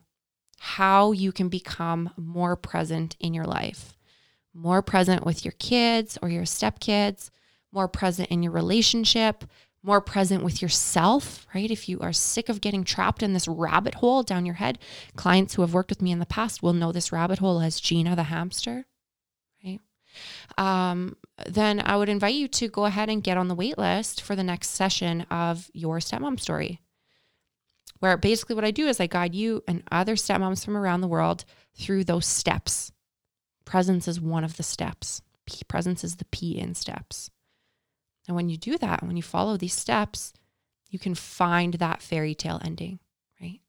how 0.60 1.14
you 1.14 1.32
can 1.32 1.48
become 1.48 2.10
more 2.18 2.56
present 2.56 3.16
in 3.20 3.34
your 3.34 3.46
life, 3.46 3.98
more 4.54 4.82
present 4.82 5.26
with 5.26 5.46
your 5.46 5.54
kids 5.54 6.18
or 6.22 6.30
your 6.30 6.44
stepkids, 6.44 7.30
more 7.72 7.88
present 7.88 8.30
in 8.30 8.44
your 8.44 8.52
relationship, 8.52 9.46
more 9.82 10.02
present 10.02 10.44
with 10.44 10.62
yourself, 10.62 11.48
right? 11.56 11.72
If 11.72 11.88
you 11.88 12.00
are 12.02 12.12
sick 12.12 12.50
of 12.50 12.62
getting 12.62 12.84
trapped 12.84 13.24
in 13.24 13.34
this 13.34 13.48
rabbit 13.48 13.96
hole 13.96 14.24
down 14.24 14.46
your 14.46 14.56
head, 14.56 14.78
clients 15.16 15.54
who 15.54 15.62
have 15.62 15.74
worked 15.74 15.90
with 15.90 16.02
me 16.02 16.12
in 16.12 16.20
the 16.20 16.26
past 16.26 16.62
will 16.62 16.74
know 16.74 16.92
this 16.92 17.12
rabbit 17.12 17.40
hole 17.40 17.62
as 17.62 17.80
Gina 17.80 18.16
the 18.16 18.24
hamster, 18.24 18.86
right? 19.64 19.80
Um, 20.58 21.16
then 21.46 21.82
I 21.86 21.96
would 21.96 22.10
invite 22.10 22.36
you 22.36 22.48
to 22.50 22.68
go 22.68 22.86
ahead 22.86 23.10
and 23.10 23.24
get 23.24 23.38
on 23.38 23.48
the 23.48 23.56
wait 23.56 23.78
list 23.78 24.22
for 24.22 24.36
the 24.36 24.44
next 24.44 24.70
session 24.70 25.22
of 25.32 25.70
your 25.74 26.00
stepmom 26.00 26.40
story. 26.40 26.82
Where 28.00 28.18
basically 28.18 28.56
what 28.56 28.66
I 28.66 28.72
do 28.72 28.88
is 28.88 29.00
I 29.00 29.08
guide 29.08 29.36
you 29.36 29.64
and 29.68 29.84
other 29.92 30.16
stepmoms 30.16 30.64
from 30.64 30.78
around 30.78 31.02
the 31.02 31.08
world 31.08 31.46
through 31.76 32.06
those 32.06 32.26
steps. 32.26 32.92
Presence 33.66 34.08
is 34.08 34.22
one 34.22 34.44
of 34.44 34.58
the 34.58 34.64
steps. 34.64 35.22
P- 35.46 35.64
presence 35.68 36.04
is 36.04 36.18
the 36.18 36.26
P 36.26 36.58
in 36.58 36.76
steps. 36.76 37.30
And 38.30 38.36
when 38.36 38.48
you 38.48 38.58
do 38.58 38.78
that, 38.78 39.02
when 39.02 39.18
you 39.18 39.24
follow 39.24 39.58
these 39.58 39.74
steps, 39.74 40.34
you 40.88 41.00
can 41.00 41.16
find 41.16 41.74
that 41.74 42.04
fairy 42.04 42.36
tale 42.36 42.62
ending, 42.64 43.00
right? 43.42 43.60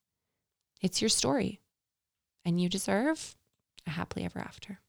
It's 0.82 1.00
your 1.00 1.08
story. 1.08 1.60
And 2.44 2.60
you 2.60 2.68
deserve 2.68 3.36
a 3.86 3.90
happily 3.90 4.26
ever 4.26 4.38
after. 4.38 4.80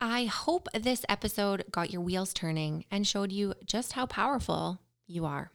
I 0.00 0.26
hope 0.26 0.68
this 0.72 1.04
episode 1.08 1.64
got 1.72 1.90
your 1.90 2.02
wheels 2.02 2.32
turning 2.32 2.84
and 2.88 3.04
showed 3.04 3.32
you 3.32 3.54
just 3.64 3.94
how 3.94 4.06
powerful 4.06 4.78
you 5.08 5.26
are. 5.26 5.50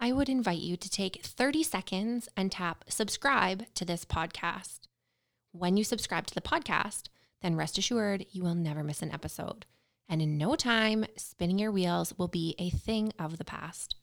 I 0.00 0.12
would 0.12 0.30
invite 0.30 0.60
you 0.60 0.78
to 0.78 0.88
take 0.88 1.22
30 1.22 1.62
seconds 1.64 2.26
and 2.38 2.50
tap 2.50 2.86
subscribe 2.88 3.66
to 3.74 3.84
this 3.84 4.06
podcast. 4.06 4.88
When 5.50 5.76
you 5.76 5.84
subscribe 5.84 6.26
to 6.28 6.34
the 6.34 6.40
podcast, 6.40 7.08
then 7.42 7.54
rest 7.54 7.76
assured 7.76 8.24
you 8.30 8.42
will 8.42 8.54
never 8.54 8.82
miss 8.82 9.02
an 9.02 9.12
episode. 9.12 9.66
And 10.08 10.20
in 10.20 10.36
no 10.36 10.56
time, 10.56 11.06
spinning 11.16 11.58
your 11.58 11.72
wheels 11.72 12.14
will 12.18 12.28
be 12.28 12.54
a 12.58 12.70
thing 12.70 13.12
of 13.18 13.38
the 13.38 13.44
past. 13.44 13.96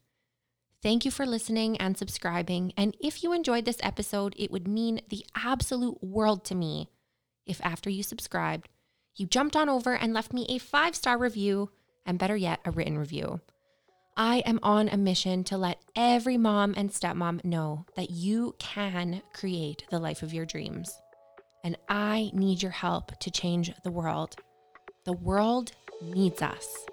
Thank 0.82 1.04
you 1.04 1.12
for 1.12 1.26
listening 1.26 1.78
and 1.78 1.98
subscribing. 1.98 2.74
And 2.78 2.96
if 3.02 3.22
you 3.24 3.34
enjoyed 3.34 3.66
this 3.66 3.80
episode, 3.84 4.34
it 4.38 4.50
would 4.50 4.68
mean 4.68 5.02
the 5.10 5.26
absolute 5.36 6.02
world 6.04 6.46
to 6.46 6.56
me 6.56 6.90
if 7.46 7.60
after 7.64 7.90
you 7.90 8.04
subscribed, 8.04 8.70
you 9.16 9.26
jumped 9.26 9.56
on 9.56 9.68
over 9.68 9.96
and 9.96 10.14
left 10.14 10.32
me 10.32 10.46
a 10.48 10.60
five 10.60 10.96
star 10.96 11.18
review, 11.18 11.72
and 12.06 12.20
better 12.20 12.38
yet, 12.38 12.60
a 12.64 12.72
written 12.72 12.98
review. 12.98 13.42
I 14.16 14.40
am 14.40 14.60
on 14.64 14.88
a 14.88 14.98
mission 14.98 15.44
to 15.46 15.58
let 15.58 15.82
every 15.96 16.38
mom 16.38 16.74
and 16.78 16.90
stepmom 16.90 17.44
know 17.44 17.86
that 17.96 18.12
you 18.12 18.56
can 18.60 19.22
create 19.34 19.86
the 19.90 20.00
life 20.00 20.24
of 20.24 20.34
your 20.34 20.46
dreams. 20.46 20.98
And 21.64 21.78
I 21.90 22.30
need 22.34 22.62
your 22.62 22.72
help 22.72 23.18
to 23.20 23.32
change 23.32 23.72
the 23.84 23.92
world. 23.92 24.36
The 25.06 25.14
world 25.14 25.72
needs 26.02 26.42
us. 26.42 26.86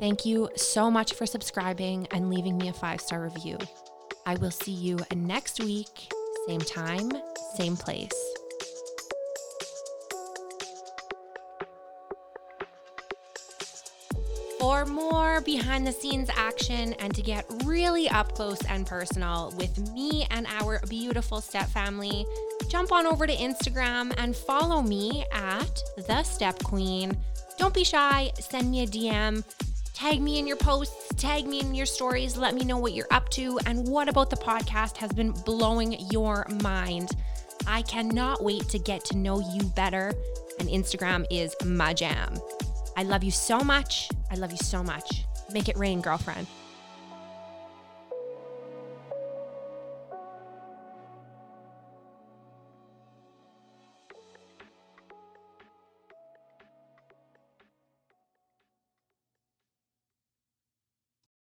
Thank 0.00 0.24
you 0.24 0.48
so 0.56 0.90
much 0.90 1.14
for 1.14 1.26
subscribing 1.26 2.08
and 2.10 2.28
leaving 2.28 2.58
me 2.58 2.68
a 2.68 2.72
five 2.72 3.00
star 3.00 3.22
review. 3.22 3.58
I 4.26 4.34
will 4.36 4.50
see 4.50 4.72
you 4.72 4.98
next 5.14 5.60
week, 5.60 6.12
same 6.46 6.60
time, 6.60 7.10
same 7.56 7.76
place. 7.76 8.10
For 14.58 14.86
more 14.86 15.40
behind 15.40 15.86
the 15.86 15.92
scenes 15.92 16.28
action 16.36 16.92
and 16.94 17.12
to 17.16 17.22
get 17.22 17.44
really 17.64 18.08
up 18.08 18.34
close 18.34 18.64
and 18.66 18.86
personal 18.86 19.52
with 19.56 19.92
me 19.92 20.24
and 20.30 20.46
our 20.46 20.80
beautiful 20.88 21.40
step 21.40 21.68
family, 21.68 22.24
jump 22.68 22.92
on 22.92 23.06
over 23.06 23.26
to 23.26 23.34
Instagram 23.34 24.14
and 24.18 24.36
follow 24.36 24.80
me 24.80 25.24
at 25.32 25.82
the 26.06 26.22
Step 26.22 26.62
Queen. 26.62 27.16
Don't 27.58 27.74
be 27.74 27.84
shy, 27.84 28.32
send 28.38 28.70
me 28.70 28.82
a 28.82 28.86
DM, 28.86 29.44
tag 29.94 30.20
me 30.20 30.38
in 30.38 30.46
your 30.46 30.56
posts, 30.56 31.14
tag 31.16 31.46
me 31.46 31.60
in 31.60 31.74
your 31.74 31.86
stories, 31.86 32.36
let 32.36 32.54
me 32.54 32.64
know 32.64 32.78
what 32.78 32.92
you're 32.92 33.06
up 33.10 33.28
to 33.30 33.58
and 33.66 33.86
what 33.86 34.08
about 34.08 34.30
the 34.30 34.36
podcast 34.36 34.96
has 34.96 35.12
been 35.12 35.30
blowing 35.30 35.96
your 36.10 36.46
mind. 36.62 37.10
I 37.66 37.82
cannot 37.82 38.42
wait 38.42 38.68
to 38.70 38.78
get 38.78 39.04
to 39.06 39.16
know 39.16 39.40
you 39.54 39.62
better, 39.76 40.12
and 40.58 40.68
Instagram 40.68 41.26
is 41.30 41.54
my 41.64 41.94
jam. 41.94 42.38
I 42.96 43.04
love 43.04 43.22
you 43.22 43.30
so 43.30 43.60
much. 43.60 44.08
I 44.30 44.34
love 44.34 44.50
you 44.50 44.58
so 44.58 44.82
much. 44.82 45.24
Make 45.52 45.68
it 45.68 45.76
rain, 45.76 46.00
girlfriend. 46.00 46.46